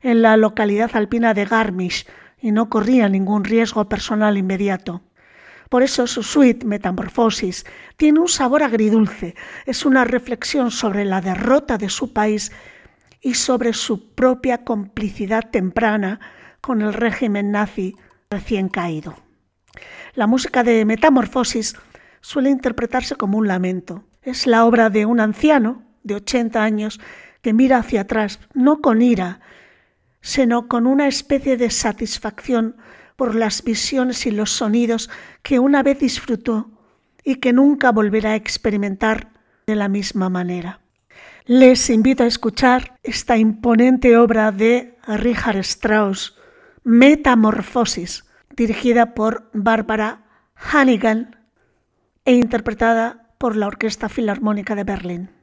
en 0.02 0.24
la 0.24 0.38
localidad 0.38 0.90
alpina 0.96 1.36
de 1.36 1.46
Garmisch 1.46 2.08
y 2.42 2.52
no 2.52 2.68
corría 2.68 3.08
ningún 3.08 3.44
riesgo 3.44 3.88
personal 3.88 4.38
inmediato. 4.38 5.04
Por 5.70 5.84
eso 5.84 6.08
su 6.08 6.24
suite 6.24 6.66
Metamorfosis 6.66 7.64
tiene 7.96 8.22
un 8.22 8.28
sabor 8.28 8.64
agridulce, 8.64 9.36
es 9.68 9.86
una 9.86 10.04
reflexión 10.04 10.72
sobre 10.72 11.06
la 11.06 11.22
derrota 11.22 11.78
de 11.78 11.90
su 11.90 12.12
país 12.12 12.52
y 13.26 13.34
sobre 13.34 13.74
su 13.74 14.14
propia 14.14 14.64
complicidad 14.64 15.50
temprana 15.50 16.20
con 16.62 16.84
el 16.84 16.94
régimen 16.94 17.50
nazi 17.50 17.96
recién 18.30 18.70
caído. 18.70 19.16
La 20.14 20.28
música 20.28 20.64
de 20.64 20.86
Metamorfosis 20.86 21.76
suele 22.22 22.52
interpretarse 22.52 23.16
como 23.16 23.40
un 23.40 23.48
lamento. 23.48 24.04
Es 24.22 24.46
la 24.46 24.64
obra 24.64 24.92
de 24.92 25.08
un 25.08 25.20
anciano 25.20 25.82
de 26.04 26.14
80 26.14 26.64
años 26.64 27.02
que 27.42 27.52
mira 27.52 27.80
hacia 27.80 28.02
atrás, 28.02 28.40
no 28.54 28.80
con 28.80 29.02
ira, 29.02 29.40
sino 30.22 30.68
con 30.68 30.86
una 30.86 31.08
especie 31.08 31.58
de 31.58 31.72
satisfacción 31.72 32.78
por 33.16 33.34
las 33.34 33.64
visiones 33.64 34.28
y 34.28 34.32
los 34.32 34.52
sonidos 34.52 35.10
que 35.42 35.58
una 35.58 35.82
vez 35.82 35.98
disfrutó 35.98 36.70
y 37.24 37.38
que 37.38 37.54
nunca 37.54 37.92
volverá 37.92 38.34
a 38.34 38.36
experimentar 38.36 39.32
de 39.66 39.76
la 39.76 39.88
misma 39.88 40.30
manera. 40.30 40.85
Les 41.48 41.92
invito 41.92 42.24
a 42.24 42.26
escuchar 42.26 42.98
esta 43.04 43.38
imponente 43.38 44.18
obra 44.18 44.52
de 44.52 44.98
Richard 45.06 45.58
Strauss, 45.58 46.36
Metamorfosis, 46.84 48.26
dirigida 48.56 49.14
por 49.14 49.52
Barbara 49.54 50.24
Hannigan 50.56 51.38
e 52.26 52.34
interpretada 52.34 53.30
por 53.38 53.56
la 53.56 53.68
Orquesta 53.68 54.10
Filarmónica 54.10 54.74
de 54.74 54.86
Berlín. 54.86 55.35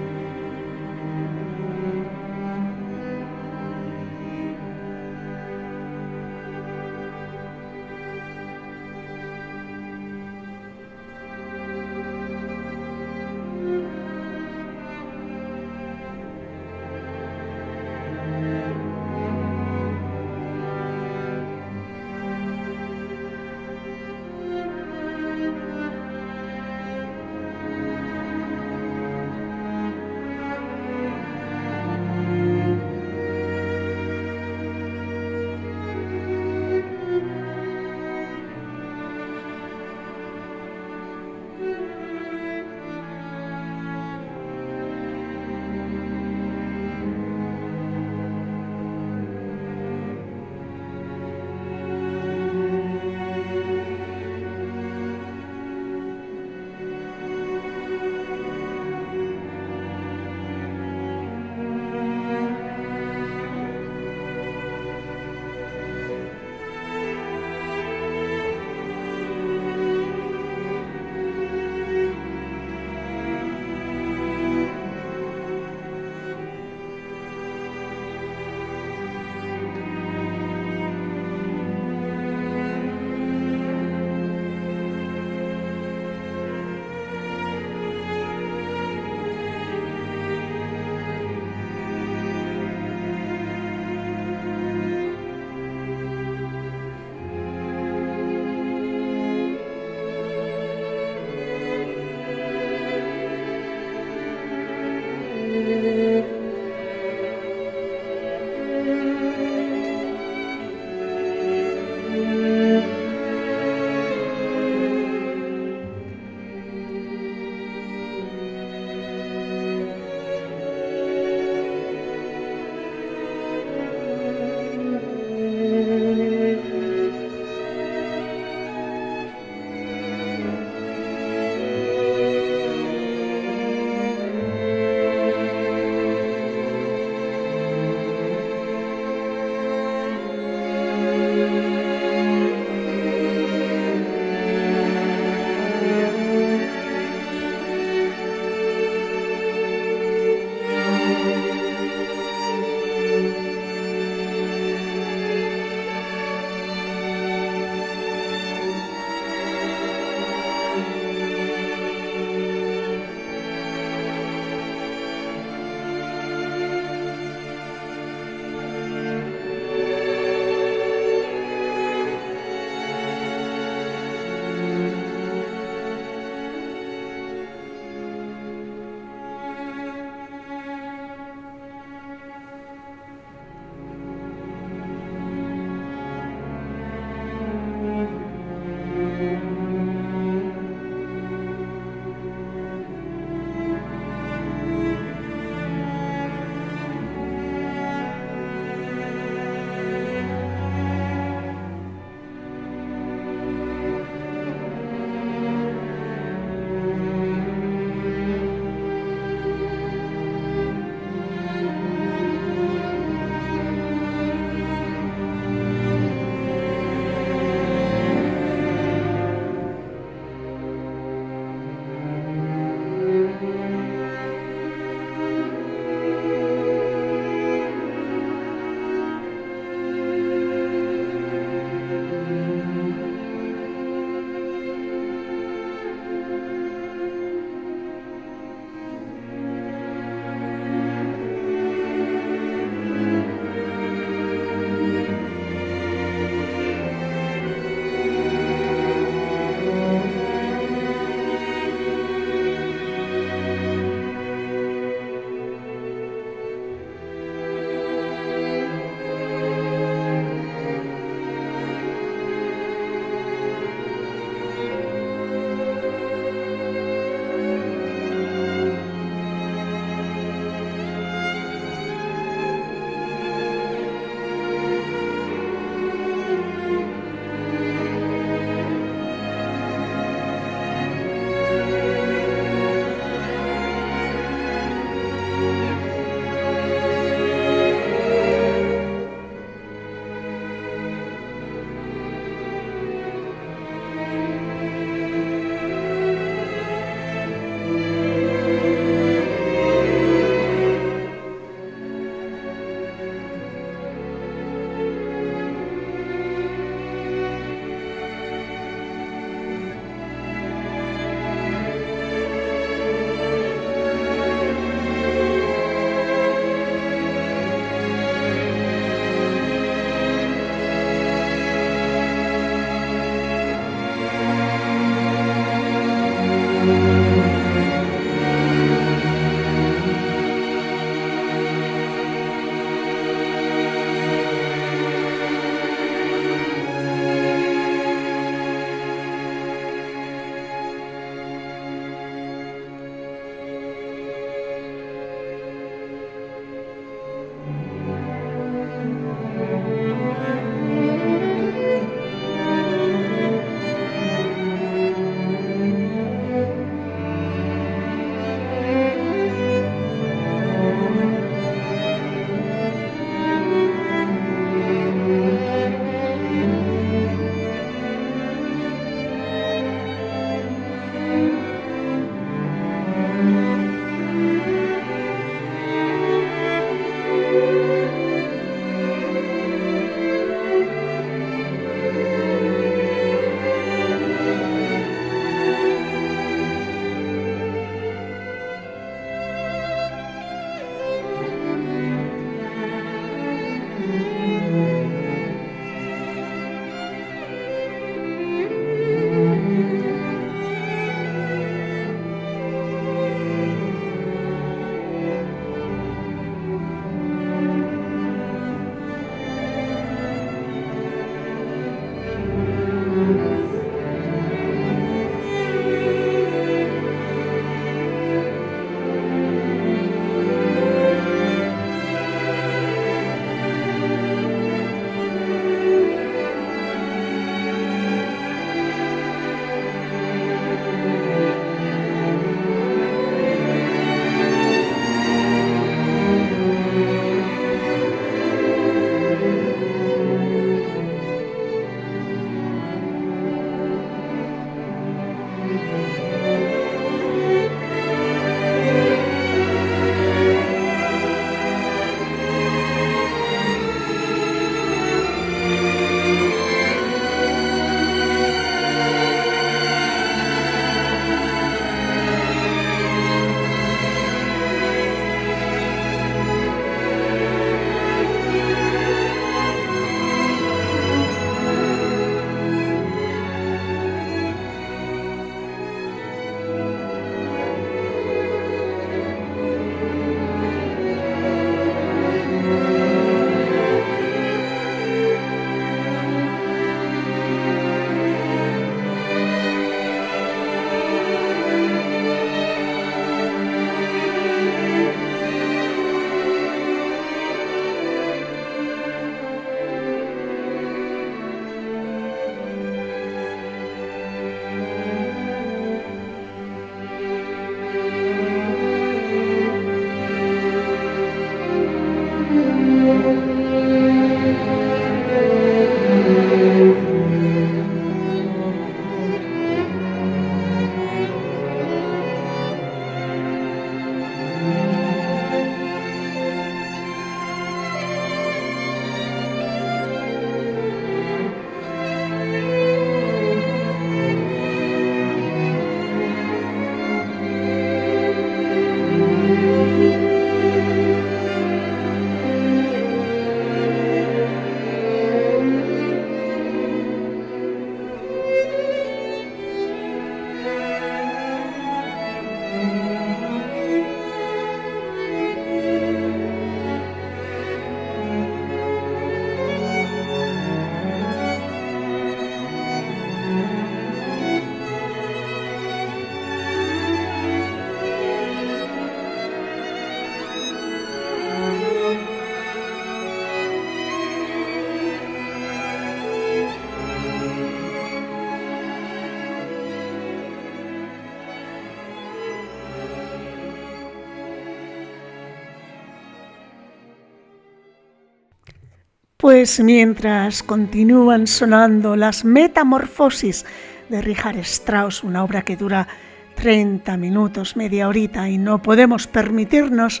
Pues 589.26 589.58
mientras 589.58 590.44
continúan 590.44 591.26
sonando 591.26 591.96
las 591.96 592.24
Metamorfosis 592.24 593.44
de 593.88 594.00
Richard 594.00 594.36
Strauss, 594.36 595.02
una 595.02 595.24
obra 595.24 595.42
que 595.42 595.56
dura 595.56 595.88
30 596.36 596.96
minutos, 596.96 597.56
media 597.56 597.88
horita, 597.88 598.28
y 598.30 598.38
no 598.38 598.62
podemos 598.62 599.08
permitirnos 599.08 600.00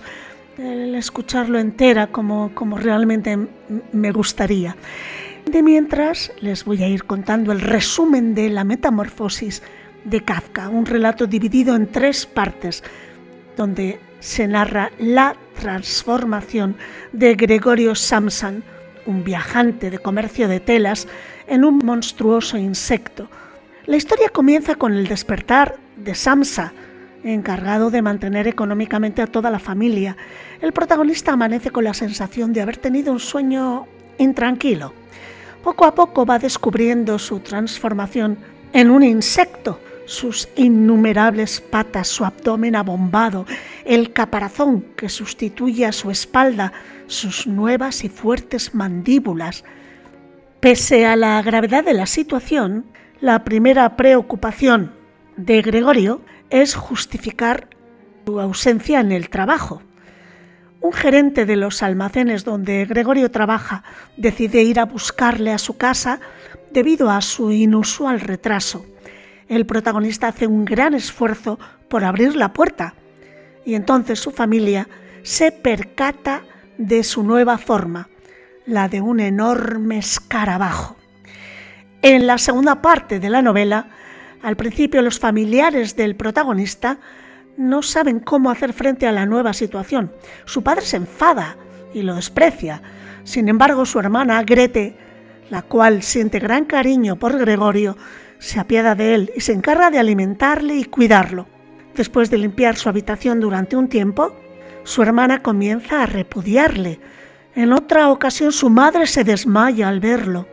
escucharlo 0.56 1.58
entera 1.58 2.06
como, 2.06 2.54
como 2.54 2.78
realmente 2.78 3.36
me 3.90 4.12
gustaría. 4.12 4.76
De 5.44 5.60
mientras 5.60 6.30
les 6.40 6.64
voy 6.64 6.84
a 6.84 6.88
ir 6.88 7.02
contando 7.02 7.50
el 7.50 7.62
resumen 7.62 8.32
de 8.32 8.48
la 8.48 8.62
Metamorfosis 8.62 9.60
de 10.04 10.20
Kafka, 10.20 10.68
un 10.68 10.86
relato 10.86 11.26
dividido 11.26 11.74
en 11.74 11.88
tres 11.88 12.26
partes, 12.26 12.84
donde 13.56 13.98
se 14.20 14.46
narra 14.46 14.92
la 15.00 15.34
transformación 15.60 16.76
de 17.12 17.34
Gregorio 17.34 17.96
Samson, 17.96 18.62
un 19.06 19.24
viajante 19.24 19.90
de 19.90 19.98
comercio 19.98 20.48
de 20.48 20.60
telas, 20.60 21.08
en 21.46 21.64
un 21.64 21.78
monstruoso 21.78 22.58
insecto. 22.58 23.28
La 23.86 23.96
historia 23.96 24.28
comienza 24.28 24.74
con 24.74 24.92
el 24.92 25.06
despertar 25.06 25.76
de 25.96 26.14
Samsa, 26.14 26.72
encargado 27.22 27.90
de 27.90 28.02
mantener 28.02 28.46
económicamente 28.46 29.22
a 29.22 29.26
toda 29.26 29.50
la 29.50 29.58
familia. 29.58 30.16
El 30.60 30.72
protagonista 30.72 31.32
amanece 31.32 31.70
con 31.70 31.84
la 31.84 31.94
sensación 31.94 32.52
de 32.52 32.62
haber 32.62 32.76
tenido 32.76 33.12
un 33.12 33.20
sueño 33.20 33.86
intranquilo. 34.18 34.92
Poco 35.62 35.84
a 35.84 35.94
poco 35.94 36.26
va 36.26 36.38
descubriendo 36.38 37.18
su 37.18 37.40
transformación 37.40 38.38
en 38.72 38.90
un 38.90 39.02
insecto 39.02 39.80
sus 40.06 40.48
innumerables 40.56 41.60
patas, 41.60 42.08
su 42.08 42.24
abdomen 42.24 42.76
abombado, 42.76 43.44
el 43.84 44.12
caparazón 44.12 44.82
que 44.96 45.08
sustituye 45.08 45.84
a 45.84 45.92
su 45.92 46.10
espalda, 46.10 46.72
sus 47.08 47.46
nuevas 47.46 48.04
y 48.04 48.08
fuertes 48.08 48.74
mandíbulas. 48.74 49.64
Pese 50.60 51.06
a 51.06 51.16
la 51.16 51.42
gravedad 51.42 51.84
de 51.84 51.92
la 51.92 52.06
situación, 52.06 52.86
la 53.20 53.44
primera 53.44 53.96
preocupación 53.96 54.92
de 55.36 55.60
Gregorio 55.60 56.22
es 56.50 56.74
justificar 56.74 57.68
su 58.24 58.40
ausencia 58.40 59.00
en 59.00 59.12
el 59.12 59.28
trabajo. 59.28 59.82
Un 60.80 60.92
gerente 60.92 61.46
de 61.46 61.56
los 61.56 61.82
almacenes 61.82 62.44
donde 62.44 62.84
Gregorio 62.84 63.30
trabaja 63.30 63.82
decide 64.16 64.62
ir 64.62 64.78
a 64.78 64.84
buscarle 64.84 65.52
a 65.52 65.58
su 65.58 65.76
casa 65.76 66.20
debido 66.70 67.10
a 67.10 67.20
su 67.22 67.50
inusual 67.50 68.20
retraso 68.20 68.84
el 69.48 69.66
protagonista 69.66 70.28
hace 70.28 70.46
un 70.46 70.64
gran 70.64 70.94
esfuerzo 70.94 71.58
por 71.88 72.04
abrir 72.04 72.36
la 72.36 72.52
puerta 72.52 72.94
y 73.64 73.74
entonces 73.74 74.18
su 74.18 74.30
familia 74.30 74.88
se 75.22 75.52
percata 75.52 76.42
de 76.78 77.02
su 77.02 77.22
nueva 77.22 77.58
forma, 77.58 78.08
la 78.66 78.88
de 78.88 79.00
un 79.00 79.20
enorme 79.20 79.98
escarabajo. 79.98 80.96
En 82.02 82.26
la 82.26 82.38
segunda 82.38 82.80
parte 82.82 83.18
de 83.18 83.30
la 83.30 83.42
novela, 83.42 83.88
al 84.42 84.56
principio 84.56 85.02
los 85.02 85.18
familiares 85.18 85.96
del 85.96 86.14
protagonista 86.14 86.98
no 87.56 87.82
saben 87.82 88.20
cómo 88.20 88.50
hacer 88.50 88.72
frente 88.72 89.06
a 89.06 89.12
la 89.12 89.26
nueva 89.26 89.52
situación. 89.52 90.12
Su 90.44 90.62
padre 90.62 90.84
se 90.84 90.98
enfada 90.98 91.56
y 91.94 92.02
lo 92.02 92.14
desprecia. 92.14 92.82
Sin 93.24 93.48
embargo, 93.48 93.86
su 93.86 93.98
hermana, 93.98 94.42
Grete, 94.44 94.96
la 95.50 95.62
cual 95.62 96.02
siente 96.02 96.38
gran 96.38 96.64
cariño 96.64 97.16
por 97.16 97.36
Gregorio, 97.38 97.96
se 98.38 98.60
apiada 98.60 98.94
de 98.94 99.14
él 99.14 99.32
y 99.36 99.40
se 99.40 99.52
encarga 99.52 99.90
de 99.90 99.98
alimentarle 99.98 100.76
y 100.76 100.84
cuidarlo. 100.84 101.46
Después 101.94 102.30
de 102.30 102.38
limpiar 102.38 102.76
su 102.76 102.88
habitación 102.88 103.40
durante 103.40 103.76
un 103.76 103.88
tiempo, 103.88 104.34
su 104.84 105.02
hermana 105.02 105.42
comienza 105.42 106.02
a 106.02 106.06
repudiarle. 106.06 107.00
En 107.54 107.72
otra 107.72 108.10
ocasión 108.10 108.52
su 108.52 108.70
madre 108.70 109.06
se 109.06 109.24
desmaya 109.24 109.88
al 109.88 110.00
verlo. 110.00 110.46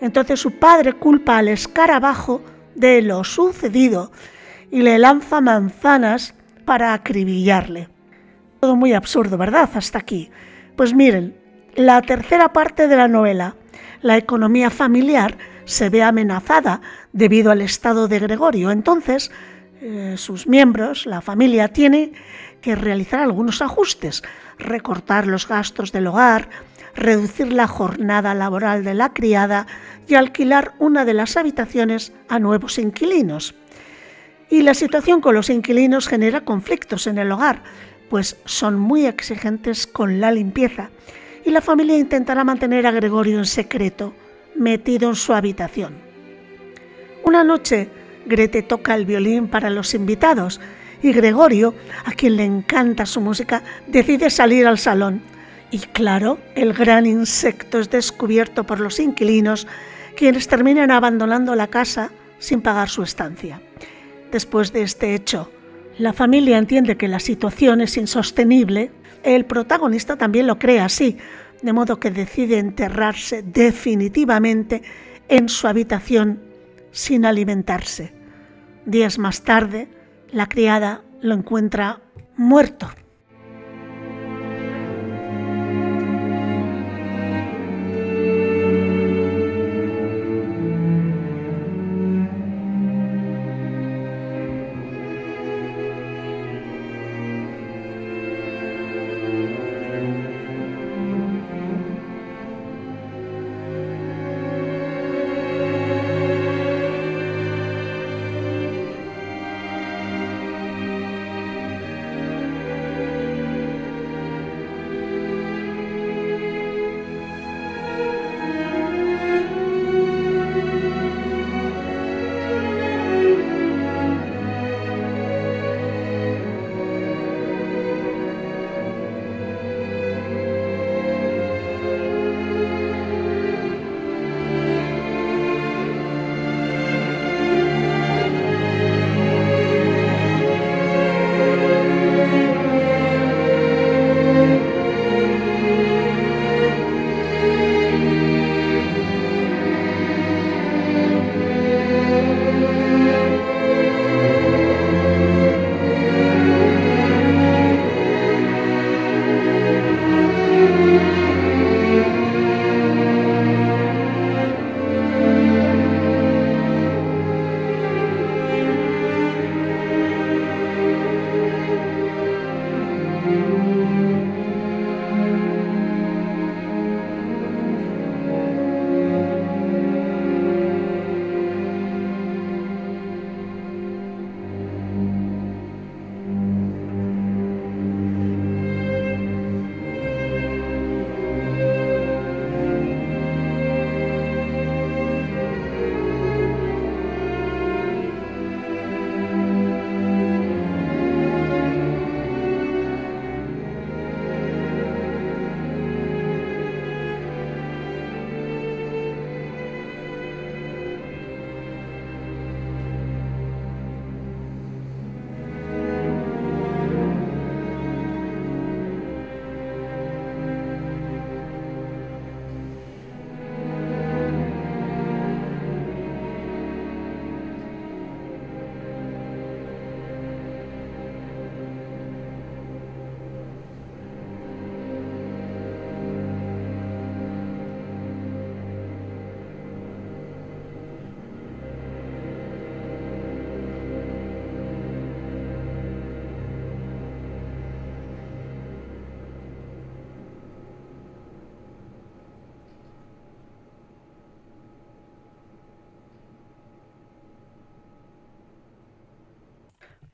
Entonces 0.00 0.40
su 0.40 0.52
padre 0.52 0.92
culpa 0.94 1.38
al 1.38 1.48
escarabajo 1.48 2.42
de 2.74 3.02
lo 3.02 3.24
sucedido 3.24 4.12
y 4.70 4.82
le 4.82 4.98
lanza 4.98 5.40
manzanas 5.40 6.34
para 6.64 6.94
acribillarle. 6.94 7.88
Todo 8.60 8.76
muy 8.76 8.92
absurdo, 8.92 9.36
¿verdad? 9.36 9.68
Hasta 9.74 9.98
aquí. 9.98 10.30
Pues 10.76 10.94
miren, 10.94 11.36
la 11.74 12.00
tercera 12.02 12.52
parte 12.52 12.88
de 12.88 12.96
la 12.96 13.08
novela, 13.08 13.56
la 14.02 14.16
economía 14.16 14.70
familiar, 14.70 15.36
se 15.64 15.88
ve 15.88 16.02
amenazada 16.02 16.80
debido 17.12 17.50
al 17.50 17.62
estado 17.62 18.08
de 18.08 18.18
Gregorio. 18.18 18.70
Entonces, 18.70 19.30
eh, 19.80 20.14
sus 20.16 20.46
miembros, 20.46 21.06
la 21.06 21.20
familia, 21.20 21.68
tiene 21.68 22.12
que 22.60 22.74
realizar 22.74 23.20
algunos 23.20 23.62
ajustes, 23.62 24.22
recortar 24.58 25.26
los 25.26 25.48
gastos 25.48 25.92
del 25.92 26.06
hogar, 26.06 26.48
reducir 26.94 27.52
la 27.52 27.66
jornada 27.66 28.34
laboral 28.34 28.84
de 28.84 28.94
la 28.94 29.12
criada 29.12 29.66
y 30.06 30.14
alquilar 30.14 30.74
una 30.78 31.04
de 31.04 31.14
las 31.14 31.36
habitaciones 31.36 32.12
a 32.28 32.38
nuevos 32.38 32.78
inquilinos. 32.78 33.54
Y 34.50 34.62
la 34.62 34.74
situación 34.74 35.20
con 35.20 35.34
los 35.34 35.48
inquilinos 35.48 36.08
genera 36.08 36.44
conflictos 36.44 37.06
en 37.06 37.18
el 37.18 37.30
hogar, 37.30 37.62
pues 38.10 38.36
son 38.44 38.78
muy 38.78 39.06
exigentes 39.06 39.86
con 39.86 40.20
la 40.20 40.32
limpieza 40.32 40.90
y 41.44 41.50
la 41.50 41.60
familia 41.60 41.96
intentará 41.96 42.44
mantener 42.44 42.86
a 42.86 42.90
Gregorio 42.90 43.38
en 43.38 43.46
secreto 43.46 44.12
metido 44.60 45.08
en 45.08 45.16
su 45.16 45.32
habitación. 45.32 45.94
Una 47.24 47.42
noche, 47.42 47.88
Grete 48.26 48.62
toca 48.62 48.94
el 48.94 49.06
violín 49.06 49.48
para 49.48 49.70
los 49.70 49.94
invitados 49.94 50.60
y 51.02 51.12
Gregorio, 51.12 51.74
a 52.04 52.12
quien 52.12 52.36
le 52.36 52.44
encanta 52.44 53.06
su 53.06 53.20
música, 53.20 53.62
decide 53.86 54.28
salir 54.28 54.66
al 54.66 54.78
salón. 54.78 55.22
Y 55.70 55.78
claro, 55.78 56.38
el 56.54 56.74
gran 56.74 57.06
insecto 57.06 57.78
es 57.78 57.88
descubierto 57.88 58.64
por 58.64 58.80
los 58.80 59.00
inquilinos, 59.00 59.66
quienes 60.14 60.46
terminan 60.46 60.90
abandonando 60.90 61.54
la 61.54 61.68
casa 61.68 62.10
sin 62.38 62.60
pagar 62.60 62.90
su 62.90 63.02
estancia. 63.02 63.62
Después 64.30 64.72
de 64.72 64.82
este 64.82 65.14
hecho, 65.14 65.50
la 65.98 66.12
familia 66.12 66.58
entiende 66.58 66.96
que 66.96 67.08
la 67.08 67.20
situación 67.20 67.80
es 67.80 67.96
insostenible. 67.96 68.90
El 69.22 69.44
protagonista 69.44 70.16
también 70.16 70.46
lo 70.46 70.58
cree 70.58 70.80
así, 70.80 71.16
de 71.62 71.72
modo 71.72 72.00
que 72.00 72.10
decide 72.10 72.58
enterrarse 72.58 73.42
definitivamente 73.42 74.82
en 75.28 75.48
su 75.48 75.66
habitación 75.66 76.42
sin 76.90 77.24
alimentarse. 77.24 78.12
Días 78.86 79.18
más 79.18 79.42
tarde, 79.42 79.88
la 80.32 80.46
criada 80.46 81.02
lo 81.20 81.34
encuentra 81.34 82.00
muerto. 82.36 82.90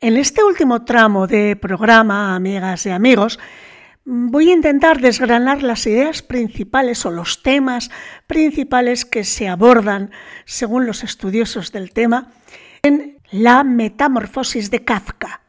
En 0.06 0.16
este 0.16 0.44
último 0.44 0.84
tramo 0.84 1.26
de 1.26 1.56
programa, 1.56 2.36
amigas 2.36 2.86
y 2.86 2.90
amigos, 2.90 3.40
voy 4.04 4.50
a 4.50 4.52
intentar 4.52 5.00
desgranar 5.00 5.64
las 5.64 5.84
ideas 5.84 6.22
principales 6.22 7.04
o 7.04 7.10
los 7.10 7.42
temas 7.42 7.90
principales 8.28 9.04
que 9.04 9.24
se 9.24 9.48
abordan, 9.48 10.12
según 10.44 10.86
los 10.86 11.02
estudiosos 11.02 11.72
del 11.72 11.90
tema, 11.90 12.30
en 12.84 13.18
la 13.32 13.64
metamorfosis 13.64 14.70
de 14.70 14.84
Kafka. 14.84 15.40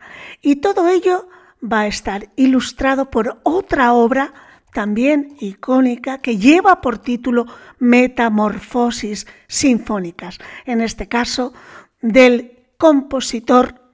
Y 0.41 0.55
todo 0.55 0.87
ello 0.87 1.29
va 1.61 1.81
a 1.81 1.87
estar 1.87 2.29
ilustrado 2.35 3.11
por 3.11 3.39
otra 3.43 3.93
obra 3.93 4.33
también 4.73 5.37
icónica 5.39 6.17
que 6.17 6.37
lleva 6.37 6.81
por 6.81 6.97
título 6.97 7.45
Metamorfosis 7.77 9.27
Sinfónicas, 9.47 10.39
en 10.65 10.81
este 10.81 11.07
caso 11.07 11.53
del 12.01 12.57
compositor 12.79 13.86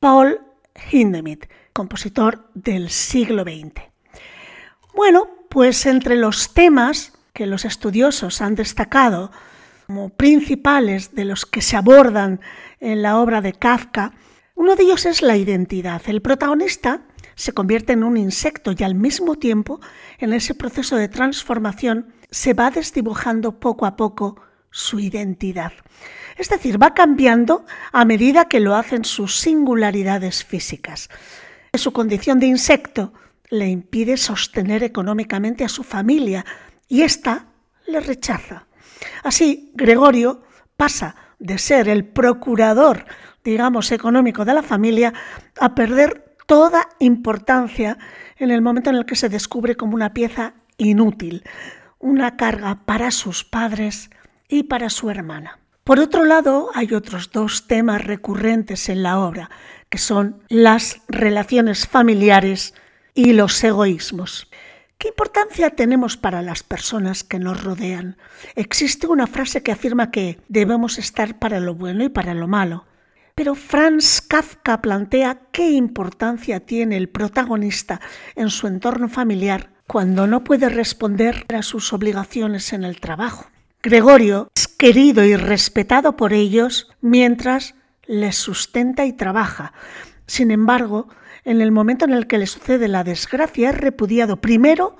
Paul 0.00 0.40
Hindemith, 0.90 1.44
compositor 1.74 2.48
del 2.54 2.88
siglo 2.88 3.42
XX. 3.42 3.82
Bueno, 4.94 5.28
pues 5.50 5.84
entre 5.84 6.16
los 6.16 6.54
temas 6.54 7.12
que 7.34 7.44
los 7.44 7.66
estudiosos 7.66 8.40
han 8.40 8.54
destacado 8.54 9.30
como 9.86 10.08
principales 10.08 11.14
de 11.14 11.26
los 11.26 11.44
que 11.44 11.60
se 11.60 11.76
abordan 11.76 12.40
en 12.80 13.02
la 13.02 13.18
obra 13.18 13.42
de 13.42 13.52
Kafka, 13.52 14.14
uno 14.54 14.74
de 14.74 14.84
ellos 14.84 15.04
es 15.04 15.20
la 15.20 15.36
identidad. 15.36 16.00
El 16.06 16.22
protagonista 16.22 17.02
se 17.34 17.52
convierte 17.52 17.92
en 17.92 18.02
un 18.02 18.16
insecto 18.16 18.72
y 18.76 18.82
al 18.82 18.94
mismo 18.94 19.34
tiempo 19.34 19.80
en 20.18 20.32
ese 20.32 20.54
proceso 20.54 20.96
de 20.96 21.08
transformación 21.08 22.14
se 22.30 22.54
va 22.54 22.70
desdibujando 22.70 23.60
poco 23.60 23.84
a 23.84 23.96
poco 23.96 24.40
su 24.70 25.00
identidad. 25.00 25.72
Es 26.36 26.48
decir, 26.48 26.82
va 26.82 26.94
cambiando 26.94 27.66
a 27.92 28.04
medida 28.04 28.46
que 28.46 28.60
lo 28.60 28.74
hacen 28.74 29.04
sus 29.04 29.36
singularidades 29.36 30.44
físicas. 30.44 31.10
Su 31.74 31.92
condición 31.92 32.40
de 32.40 32.46
insecto 32.46 33.12
le 33.50 33.68
impide 33.68 34.16
sostener 34.16 34.82
económicamente 34.82 35.64
a 35.64 35.68
su 35.68 35.82
familia 35.82 36.44
y 36.88 37.02
ésta 37.02 37.46
le 37.86 38.00
rechaza. 38.00 38.66
Así, 39.22 39.72
Gregorio 39.74 40.42
pasa 40.76 41.16
de 41.38 41.58
ser 41.58 41.88
el 41.88 42.04
procurador, 42.04 43.04
digamos, 43.44 43.92
económico 43.92 44.44
de 44.44 44.54
la 44.54 44.62
familia 44.62 45.12
a 45.58 45.74
perder 45.74 46.36
toda 46.46 46.88
importancia 46.98 47.98
en 48.36 48.50
el 48.50 48.62
momento 48.62 48.90
en 48.90 48.96
el 48.96 49.06
que 49.06 49.16
se 49.16 49.28
descubre 49.28 49.76
como 49.76 49.94
una 49.94 50.12
pieza 50.12 50.54
inútil, 50.78 51.44
una 51.98 52.36
carga 52.36 52.80
para 52.86 53.10
sus 53.10 53.44
padres 53.44 54.10
y 54.50 54.64
para 54.64 54.90
su 54.90 55.08
hermana. 55.08 55.60
Por 55.84 55.98
otro 55.98 56.24
lado, 56.24 56.70
hay 56.74 56.92
otros 56.92 57.32
dos 57.32 57.66
temas 57.66 58.04
recurrentes 58.04 58.88
en 58.88 59.02
la 59.02 59.18
obra, 59.18 59.50
que 59.88 59.98
son 59.98 60.42
las 60.48 61.00
relaciones 61.08 61.86
familiares 61.86 62.74
y 63.14 63.32
los 63.32 63.62
egoísmos. 63.64 64.48
¿Qué 64.98 65.08
importancia 65.08 65.70
tenemos 65.70 66.18
para 66.18 66.42
las 66.42 66.62
personas 66.62 67.24
que 67.24 67.38
nos 67.38 67.64
rodean? 67.64 68.18
Existe 68.54 69.06
una 69.06 69.26
frase 69.26 69.62
que 69.62 69.72
afirma 69.72 70.10
que 70.10 70.38
debemos 70.48 70.98
estar 70.98 71.38
para 71.38 71.58
lo 71.58 71.74
bueno 71.74 72.04
y 72.04 72.10
para 72.10 72.34
lo 72.34 72.46
malo. 72.46 72.84
Pero 73.34 73.54
Franz 73.54 74.20
Kafka 74.20 74.82
plantea 74.82 75.40
qué 75.52 75.70
importancia 75.70 76.60
tiene 76.60 76.98
el 76.98 77.08
protagonista 77.08 78.00
en 78.36 78.50
su 78.50 78.66
entorno 78.66 79.08
familiar 79.08 79.70
cuando 79.86 80.26
no 80.26 80.44
puede 80.44 80.68
responder 80.68 81.46
a 81.48 81.62
sus 81.62 81.94
obligaciones 81.94 82.72
en 82.74 82.84
el 82.84 83.00
trabajo. 83.00 83.46
Gregorio 83.82 84.50
es 84.54 84.68
querido 84.68 85.24
y 85.24 85.36
respetado 85.36 86.14
por 86.14 86.34
ellos 86.34 86.90
mientras 87.00 87.74
les 88.06 88.36
sustenta 88.36 89.06
y 89.06 89.14
trabaja. 89.14 89.72
Sin 90.26 90.50
embargo, 90.50 91.08
en 91.46 91.62
el 91.62 91.72
momento 91.72 92.04
en 92.04 92.12
el 92.12 92.26
que 92.26 92.36
le 92.36 92.46
sucede 92.46 92.88
la 92.88 93.04
desgracia, 93.04 93.70
es 93.70 93.78
repudiado 93.78 94.38
primero 94.38 94.98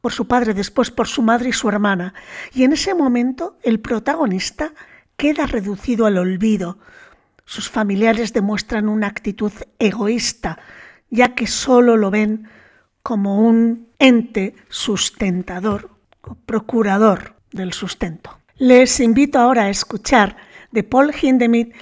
por 0.00 0.10
su 0.10 0.26
padre, 0.26 0.54
después 0.54 0.90
por 0.90 1.06
su 1.06 1.20
madre 1.20 1.50
y 1.50 1.52
su 1.52 1.68
hermana. 1.68 2.14
Y 2.54 2.64
en 2.64 2.72
ese 2.72 2.94
momento 2.94 3.58
el 3.62 3.78
protagonista 3.78 4.72
queda 5.18 5.46
reducido 5.46 6.06
al 6.06 6.16
olvido. 6.16 6.78
Sus 7.44 7.68
familiares 7.68 8.32
demuestran 8.32 8.88
una 8.88 9.08
actitud 9.08 9.52
egoísta, 9.78 10.58
ya 11.10 11.34
que 11.34 11.46
solo 11.46 11.98
lo 11.98 12.10
ven 12.10 12.48
como 13.02 13.38
un 13.38 13.88
ente 13.98 14.54
sustentador 14.70 15.90
o 16.22 16.36
procurador 16.36 17.41
del 17.52 17.72
sustento. 17.72 18.38
Les 18.56 19.00
invito 19.00 19.38
ahora 19.38 19.64
a 19.64 19.70
escuchar 19.70 20.36
de 20.70 20.82
Paul 20.82 21.12
Hindemith 21.14 21.74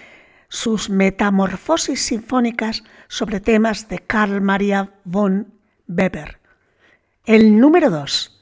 sus 0.48 0.90
metamorfosis 0.90 2.02
sinfónicas 2.02 2.82
sobre 3.08 3.40
temas 3.40 3.88
de 3.88 4.00
Carl 4.00 4.40
Maria 4.40 4.92
von 5.04 5.52
Weber. 5.86 6.38
El 7.24 7.58
número 7.58 7.90
2, 7.90 8.36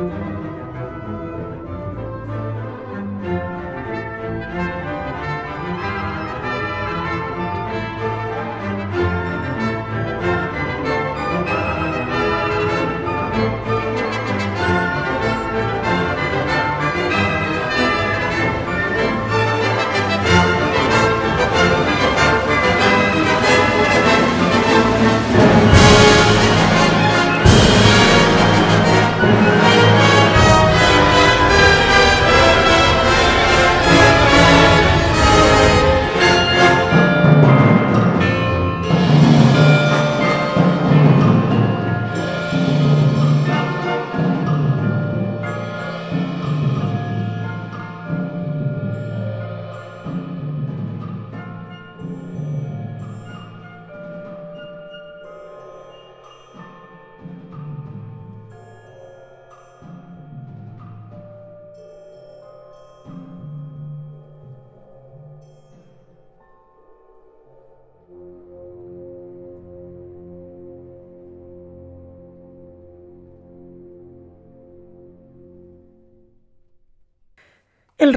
Scherzo. 0.00 0.40
El 0.40 0.49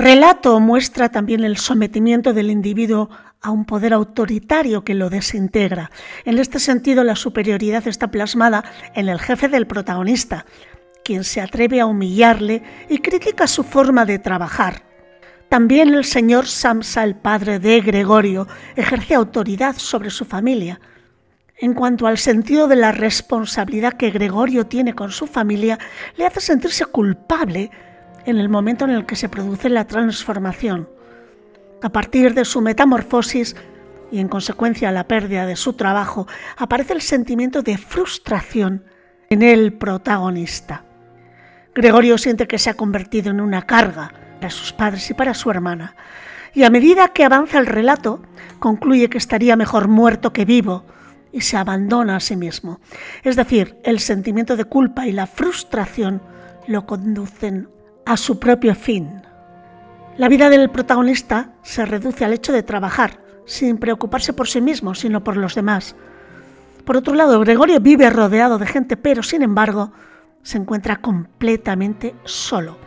relato 0.04 0.60
muestra 0.60 1.08
también 1.08 1.46
el 1.46 1.56
sometimiento 1.56 2.34
del 2.34 2.52
individuo 2.52 3.10
a 3.42 3.52
un 3.52 3.64
poder 3.64 3.94
autoritario 3.94 4.84
que 4.84 4.96
lo 4.96 5.10
desintegra. 5.10 5.92
En 6.26 6.38
este 6.40 6.60
sentido, 6.60 7.06
la 7.06 7.16
superioridad 7.16 7.88
está 7.88 8.12
plasmada 8.12 8.66
en 8.96 9.08
el 9.08 9.18
jefe 9.18 9.48
del 9.48 9.66
protagonista, 9.66 10.46
quien 11.06 11.24
se 11.24 11.40
atreve 11.40 11.80
a 11.80 11.86
humillarle 11.86 12.64
y 12.90 12.98
critica 12.98 13.48
su 13.48 13.64
forma 13.64 14.06
de 14.06 14.20
trabajar. 14.20 14.84
También 15.48 15.94
el 15.94 16.04
señor 16.04 16.48
Samsa, 16.48 17.06
el 17.06 17.16
padre 17.16 17.60
de 17.60 17.80
Gregorio, 17.80 18.46
ejerce 18.76 19.16
autoridad 19.16 19.78
sobre 19.78 20.10
su 20.10 20.26
familia. 20.26 20.82
En 21.58 21.74
cuanto 21.74 22.08
al 22.08 22.18
sentido 22.18 22.68
de 22.68 22.76
la 22.76 22.92
responsabilidad 22.92 23.94
que 23.94 24.12
Gregorio 24.12 24.66
tiene 24.66 24.96
con 24.96 25.12
su 25.12 25.28
familia, 25.28 25.80
le 26.18 26.26
hace 26.26 26.42
sentirse 26.42 26.86
culpable 26.86 27.72
en 28.26 28.38
el 28.38 28.50
momento 28.50 28.86
en 28.86 28.92
el 28.92 29.06
que 29.06 29.16
se 29.16 29.30
produce 29.30 29.70
la 29.70 29.86
transformación. 29.86 30.90
A 31.82 31.90
partir 31.90 32.34
de 32.34 32.46
su 32.46 32.62
metamorfosis 32.62 33.56
y 34.12 34.20
en 34.20 34.30
consecuencia 34.30 34.92
la 34.92 35.08
pérdida 35.08 35.46
de 35.46 35.56
su 35.56 35.74
trabajo, 35.74 36.28
aparece 36.58 36.94
el 36.94 37.02
sentimiento 37.02 37.62
de 37.62 37.78
frustración 37.78 38.86
en 39.30 39.42
el 39.42 39.74
protagonista. 39.74 40.86
Gregorio 41.74 42.18
siente 42.18 42.48
que 42.48 42.60
se 42.60 42.70
ha 42.70 42.76
convertido 42.76 43.32
en 43.32 43.42
una 43.42 43.64
carga 43.64 44.14
para 44.36 44.52
sus 44.52 44.72
padres 44.72 45.10
y 45.10 45.14
para 45.16 45.34
su 45.34 45.50
hermana, 45.50 45.96
y 46.54 46.64
a 46.64 46.70
medida 46.70 47.08
que 47.08 47.24
avanza 47.24 47.58
el 47.58 47.66
relato, 47.66 48.22
concluye 48.60 49.10
que 49.10 49.18
estaría 49.18 49.56
mejor 49.56 49.88
muerto 49.88 50.32
que 50.32 50.46
vivo 50.46 50.86
y 51.32 51.42
se 51.42 51.58
abandona 51.58 52.18
a 52.18 52.20
sí 52.20 52.36
mismo. 52.36 52.80
Es 53.24 53.36
decir, 53.36 53.78
el 53.84 54.00
sentimiento 54.00 54.56
de 54.56 54.66
culpa 54.66 55.08
y 55.08 55.12
la 55.12 55.26
frustración 55.26 56.22
lo 56.68 56.86
conducen 56.86 57.70
a 58.06 58.18
su 58.18 58.40
propio 58.40 58.76
fin. 58.76 59.22
La 60.18 60.30
vida 60.30 60.50
del 60.50 60.70
protagonista 60.70 61.50
se 61.64 61.86
reduce 61.86 62.26
al 62.26 62.34
hecho 62.34 62.54
de 62.54 62.64
trabajar, 62.64 63.20
sin 63.46 63.78
preocuparse 63.78 64.34
por 64.34 64.48
sí 64.48 64.62
mismo, 64.62 64.94
sino 64.96 65.24
por 65.24 65.38
los 65.38 65.56
demás. 65.56 65.96
Por 66.86 66.98
otro 66.98 67.14
lado, 67.14 67.40
Gregorio 67.40 67.80
vive 67.80 68.10
rodeado 68.10 68.58
de 68.58 68.68
gente, 68.68 68.98
pero 68.98 69.24
sin 69.24 69.42
embargo 69.42 69.92
se 70.44 70.58
encuentra 70.58 70.98
completamente 70.98 72.14
solo. 72.26 72.78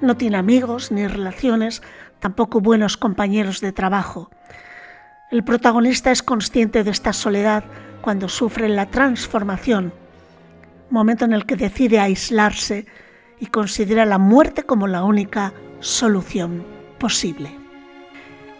No 0.00 0.16
tiene 0.16 0.36
amigos 0.36 0.90
ni 0.90 1.06
relaciones, 1.06 1.82
tampoco 2.18 2.60
buenos 2.60 2.96
compañeros 2.96 3.60
de 3.60 3.72
trabajo. 3.72 4.30
El 5.30 5.44
protagonista 5.44 6.10
es 6.10 6.22
consciente 6.22 6.84
de 6.84 6.90
esta 6.90 7.12
soledad 7.12 7.64
cuando 8.02 8.28
sufre 8.28 8.68
la 8.68 8.86
transformación, 8.86 9.92
momento 10.90 11.24
en 11.24 11.32
el 11.32 11.46
que 11.46 11.56
decide 11.56 12.00
aislarse 12.00 12.86
y 13.40 13.46
considera 13.46 14.04
la 14.04 14.18
muerte 14.18 14.64
como 14.64 14.86
la 14.86 15.04
única 15.04 15.52
solución 15.80 16.64
posible. 16.98 17.50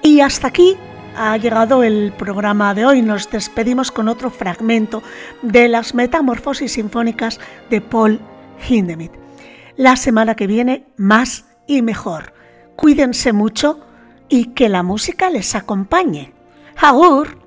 Y 0.03 0.20
hasta 0.20 0.49
aquí 0.49 0.77
ha 1.16 1.37
llegado 1.37 1.83
el 1.83 2.12
programa 2.18 2.75
de 2.75 2.85
hoy. 2.85 3.03
Nos 3.03 3.31
despedimos 3.31 3.91
con 3.91 4.09
otro 4.09 4.31
fragmento 4.31 5.03
de 5.43 5.68
las 5.68 5.95
Metamorfosis 5.95 6.72
Sinfónicas 6.72 7.41
de 7.70 7.81
Paul 7.81 8.20
Hindemith. 8.68 9.12
La 9.77 9.97
semana 9.97 10.35
que 10.35 10.47
viene, 10.47 10.87
más 10.97 11.47
y 11.66 11.83
mejor. 11.83 12.35
Cuídense 12.77 13.33
mucho 13.33 13.81
y 14.29 14.47
que 14.47 14.68
la 14.68 14.83
música 14.83 15.31
les 15.31 15.55
acompañe. 15.55 16.33
¡Agur! 16.77 17.43